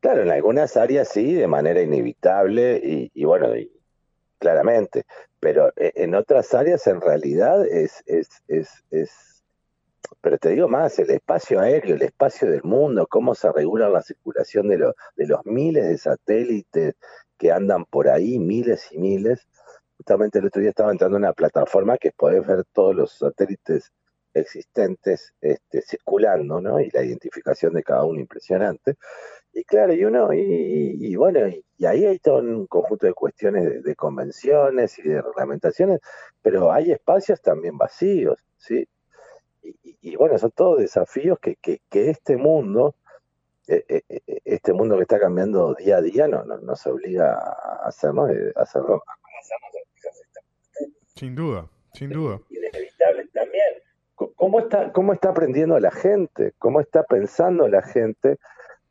Claro, 0.00 0.22
en 0.22 0.30
algunas 0.30 0.74
áreas 0.78 1.10
sí, 1.10 1.34
de 1.34 1.46
manera 1.46 1.82
inevitable 1.82 2.80
y, 3.12 3.24
bueno, 3.26 3.48
claramente, 4.38 5.04
pero 5.38 5.70
e, 5.76 5.92
en 5.96 6.14
otras 6.14 6.54
áreas 6.54 6.86
en 6.86 7.02
realidad 7.02 7.66
es, 7.66 8.02
es, 8.06 8.30
es, 8.48 8.70
es, 8.90 9.44
pero 10.22 10.38
te 10.38 10.48
digo 10.48 10.66
más, 10.66 10.98
el 10.98 11.10
espacio 11.10 11.60
aéreo, 11.60 11.96
el 11.96 12.02
espacio 12.04 12.50
del 12.50 12.62
mundo, 12.62 13.06
cómo 13.06 13.34
se 13.34 13.52
regula 13.52 13.90
la 13.90 14.00
circulación 14.00 14.68
de, 14.68 14.78
de 14.78 15.26
los 15.26 15.44
miles 15.44 15.86
de 15.86 15.98
satélites 15.98 16.94
que 17.36 17.52
andan 17.52 17.84
por 17.84 18.08
ahí, 18.08 18.38
miles 18.38 18.88
y 18.92 18.96
miles, 18.96 19.46
justamente 19.96 20.38
el 20.38 20.46
otro 20.46 20.60
día 20.60 20.70
estaba 20.70 20.92
entrando 20.92 21.16
en 21.16 21.24
una 21.24 21.32
plataforma 21.32 21.98
que 21.98 22.12
podés 22.12 22.46
ver 22.46 22.64
todos 22.72 22.94
los 22.94 23.12
satélites 23.18 23.92
existentes 24.36 25.32
este, 25.40 25.82
circulando, 25.82 26.60
¿no? 26.60 26.80
Y 26.80 26.90
la 26.90 27.02
identificación 27.02 27.72
de 27.74 27.82
cada 27.82 28.04
uno 28.04 28.20
impresionante. 28.20 28.96
Y 29.52 29.64
claro, 29.64 29.94
y 29.94 30.04
uno, 30.04 30.32
y, 30.34 31.16
bueno, 31.16 31.48
y, 31.48 31.86
ahí 31.86 32.04
hay 32.04 32.18
todo 32.18 32.40
un 32.40 32.66
conjunto 32.66 33.06
de 33.06 33.14
cuestiones 33.14 33.82
de, 33.82 33.96
convenciones 33.96 34.98
y 34.98 35.02
de 35.02 35.22
reglamentaciones, 35.22 36.00
pero 36.42 36.70
hay 36.72 36.92
espacios 36.92 37.40
también 37.40 37.78
vacíos, 37.78 38.44
¿sí? 38.58 38.86
Y, 39.62 40.14
bueno, 40.16 40.38
son 40.38 40.50
todos 40.52 40.80
desafíos 40.80 41.38
que, 41.40 41.56
que, 41.56 41.80
este 42.10 42.36
mundo, 42.36 42.94
e, 43.66 43.84
e, 43.88 44.02
e, 44.08 44.40
este 44.44 44.72
mundo 44.72 44.96
que 44.96 45.02
está 45.02 45.18
cambiando 45.18 45.74
día 45.74 45.96
a 45.96 46.02
día, 46.02 46.28
no, 46.28 46.44
no 46.44 46.58
nos 46.58 46.86
obliga 46.86 47.32
a 47.32 47.88
hacernos, 47.88 48.30
a 48.54 48.60
hacerlo, 48.60 49.02
sin 51.14 51.34
duda, 51.34 51.68
sin 51.94 52.10
duda. 52.10 52.40
Inevitable 52.50 53.26
también. 53.32 53.82
cómo, 54.14 54.60
está, 54.60 54.92
¿cómo 54.92 55.12
está 55.12 55.30
aprendiendo 55.30 55.78
la 55.78 55.90
gente? 55.90 56.52
¿Cómo 56.58 56.80
está 56.80 57.04
pensando 57.04 57.68
la 57.68 57.82
gente 57.82 58.38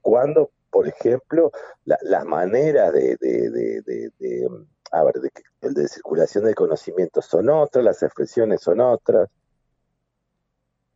cuando, 0.02 0.52
por 0.70 0.88
ejemplo, 0.88 1.52
las 1.86 2.26
maneras 2.26 2.94
de, 2.94 3.16
de, 3.18 4.48
a 4.92 5.04
ver, 5.04 5.16
de, 5.62 5.88
circulación 5.88 6.46
de 6.46 6.56
conocimiento 6.56 7.22
son 7.22 7.50
otras, 7.50 7.84
las 7.84 8.02
expresiones 8.04 8.62
son 8.62 8.80
otras? 8.82 9.30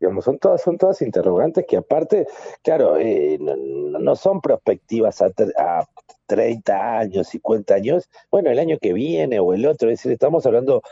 Digamos, 0.00 0.24
son 0.24 0.38
todas, 0.38 0.62
son 0.62 0.78
todas 0.78 1.02
interrogantes 1.02 1.66
que 1.68 1.76
aparte, 1.76 2.26
claro, 2.62 2.96
eh, 2.98 3.38
no, 3.38 4.16
son 4.16 4.40
perspectivas 4.40 5.20
a, 5.20 5.30
a 5.58 5.86
30 6.26 6.98
años, 6.98 7.28
50 7.28 7.74
años, 7.74 8.08
bueno, 8.30 8.50
el 8.50 8.58
año 8.58 8.78
que 8.80 8.94
viene 8.94 9.38
o 9.40 9.52
el 9.52 9.66
otro, 9.66 9.90
es 9.90 9.98
decir, 9.98 10.12
estamos 10.12 10.46
hablando 10.46 10.82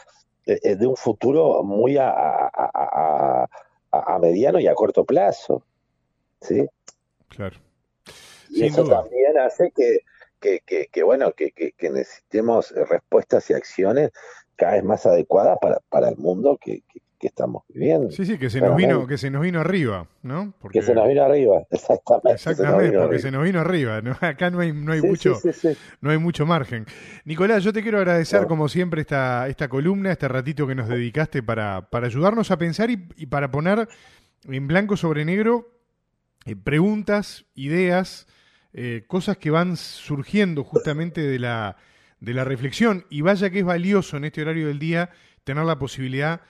de, 0.44 0.77
de 0.77 0.87
un 0.87 0.97
futuro 0.97 1.62
muy 1.62 1.97
a, 1.97 2.11
a, 2.11 3.49
a, 3.92 4.18
mediano 4.18 4.59
y 4.61 4.66
a 4.66 4.75
corto 4.75 5.05
plazo. 5.05 5.62
¿Sí? 6.40 6.66
Claro. 7.29 7.57
Y 8.51 8.64
eso 8.64 8.85
también 8.85 9.38
hace 9.38 9.71
que, 9.71 10.01
que, 10.40 10.88
que, 10.90 11.03
bueno, 11.03 11.33
que, 11.33 11.51
que, 11.53 11.90
necesitemos 11.90 12.71
respuestas 12.71 13.51
y 13.51 13.55
acciones 13.55 14.11
cada 14.57 14.73
vez 14.75 14.85
más 14.85 15.05
adecuadas 15.07 15.59
para, 15.61 15.81
para 15.88 16.09
el 16.09 16.16
mundo 16.16 16.59
que, 16.61 16.83
que 17.18 17.26
estamos 17.26 17.64
viviendo. 17.68 18.11
Sí, 18.11 18.24
sí, 18.24 18.38
que 18.38 18.48
se 18.48 18.61
nos 18.61 18.76
vino, 18.76 19.07
que 19.07 19.18
se 19.18 19.31
nos 19.31 19.42
vino 19.42 19.61
arriba, 19.61 20.07
¿no? 20.22 20.54
Porque... 20.61 20.78
Que 20.78 20.87
se 20.87 20.94
nos 20.94 21.09
vino 21.09 21.24
arriba, 21.24 21.62
exactamente. 21.70 22.33
Exactamente, 22.33 22.98
porque 22.98 23.18
se 23.18 23.31
nos 23.31 23.42
vino 23.42 23.61
arriba. 23.61 24.00
Acá 24.20 24.50
no 24.50 24.61
hay, 24.61 24.72
no 24.72 24.92
hay 24.92 25.02
mucho, 25.02 25.38
no 26.00 26.11
hay 26.11 26.18
mucho 26.18 26.46
margen. 26.46 26.87
Nicolás, 27.24 27.64
yo 27.64 27.72
te 27.72 27.83
quiero 27.83 27.98
agradecer 27.98 28.46
como 28.46 28.68
siempre 28.68 29.00
esta, 29.00 29.48
esta 29.48 29.68
columna, 29.68 30.12
este 30.12 30.28
ratito 30.28 30.66
que 30.66 30.74
nos 30.74 30.88
dedicaste 30.88 31.42
para, 31.42 31.90
para 31.90 32.07
ayudarnos 32.07 32.50
a 32.50 32.59
pensar 32.59 32.90
y, 32.90 32.96
para 33.26 33.50
poner 33.50 33.88
en 34.44 34.68
blanco 34.68 34.96
sobre 34.96 35.24
negro 35.24 35.68
eh, 36.46 36.54
preguntas, 36.54 37.46
ideas, 37.54 38.26
eh, 38.72 39.04
cosas 39.09 39.38
que 39.38 39.50
van 39.50 39.76
surgiendo 39.76 40.62
justamente 40.62 41.20
de 41.22 41.38
la, 41.40 41.76
de 42.20 42.33
la 42.33 42.44
reflexión. 42.44 43.07
Y 43.11 43.22
vaya 43.22 43.50
que 43.50 43.59
es 43.59 43.64
valioso 43.64 44.16
en 44.16 44.24
este 44.24 44.42
horario 44.42 44.68
del 44.68 44.78
día 44.78 45.11
tener 45.42 45.64
la 45.64 45.78
posibilidad 45.78 46.40
de 46.40 46.48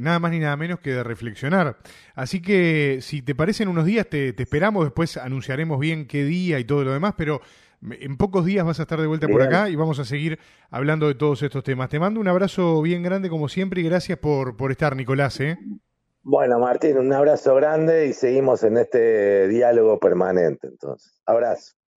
nada 0.00 0.18
más 0.18 0.30
ni 0.30 0.38
nada 0.38 0.56
menos 0.56 0.80
que 0.80 0.92
de 0.92 1.02
reflexionar. 1.02 1.76
Así 2.14 2.40
que 2.40 2.98
si 3.00 3.22
te 3.22 3.34
parecen 3.34 3.68
unos 3.68 3.84
días, 3.84 4.06
te, 4.08 4.34
esperamos, 4.40 4.84
después 4.84 5.16
anunciaremos 5.16 5.78
bien 5.78 6.06
qué 6.06 6.24
día 6.24 6.58
y 6.58 6.64
todo 6.64 6.84
lo 6.84 6.92
demás, 6.92 7.14
pero 7.16 7.40
en 7.90 8.16
pocos 8.16 8.44
días 8.44 8.64
vas 8.64 8.78
a 8.80 8.82
estar 8.82 9.00
de 9.00 9.06
vuelta 9.06 9.28
por 9.28 9.42
acá 9.42 9.68
y 9.68 9.76
vamos 9.76 9.98
a 9.98 10.04
seguir 10.04 10.38
hablando 10.70 11.08
de 11.08 11.14
todos 11.14 11.42
estos 11.42 11.62
temas. 11.62 11.88
Te 11.88 11.98
mando 11.98 12.20
un 12.20 12.28
abrazo 12.28 12.82
bien 12.82 13.02
grande 13.02 13.28
como 13.28 13.48
siempre 13.48 13.80
y 13.80 13.84
gracias 13.84 14.18
por, 14.18 14.56
por 14.56 14.70
estar, 14.72 14.96
Nicolás. 14.96 15.40
¿eh? 15.40 15.58
Bueno, 16.22 16.58
Martín, 16.58 16.98
un 16.98 17.12
abrazo 17.12 17.54
grande 17.54 18.06
y 18.06 18.12
seguimos 18.12 18.62
en 18.64 18.78
este 18.78 19.46
diálogo 19.48 20.00
permanente. 20.00 20.66
Entonces, 20.66 21.20
abrazo. 21.24 21.76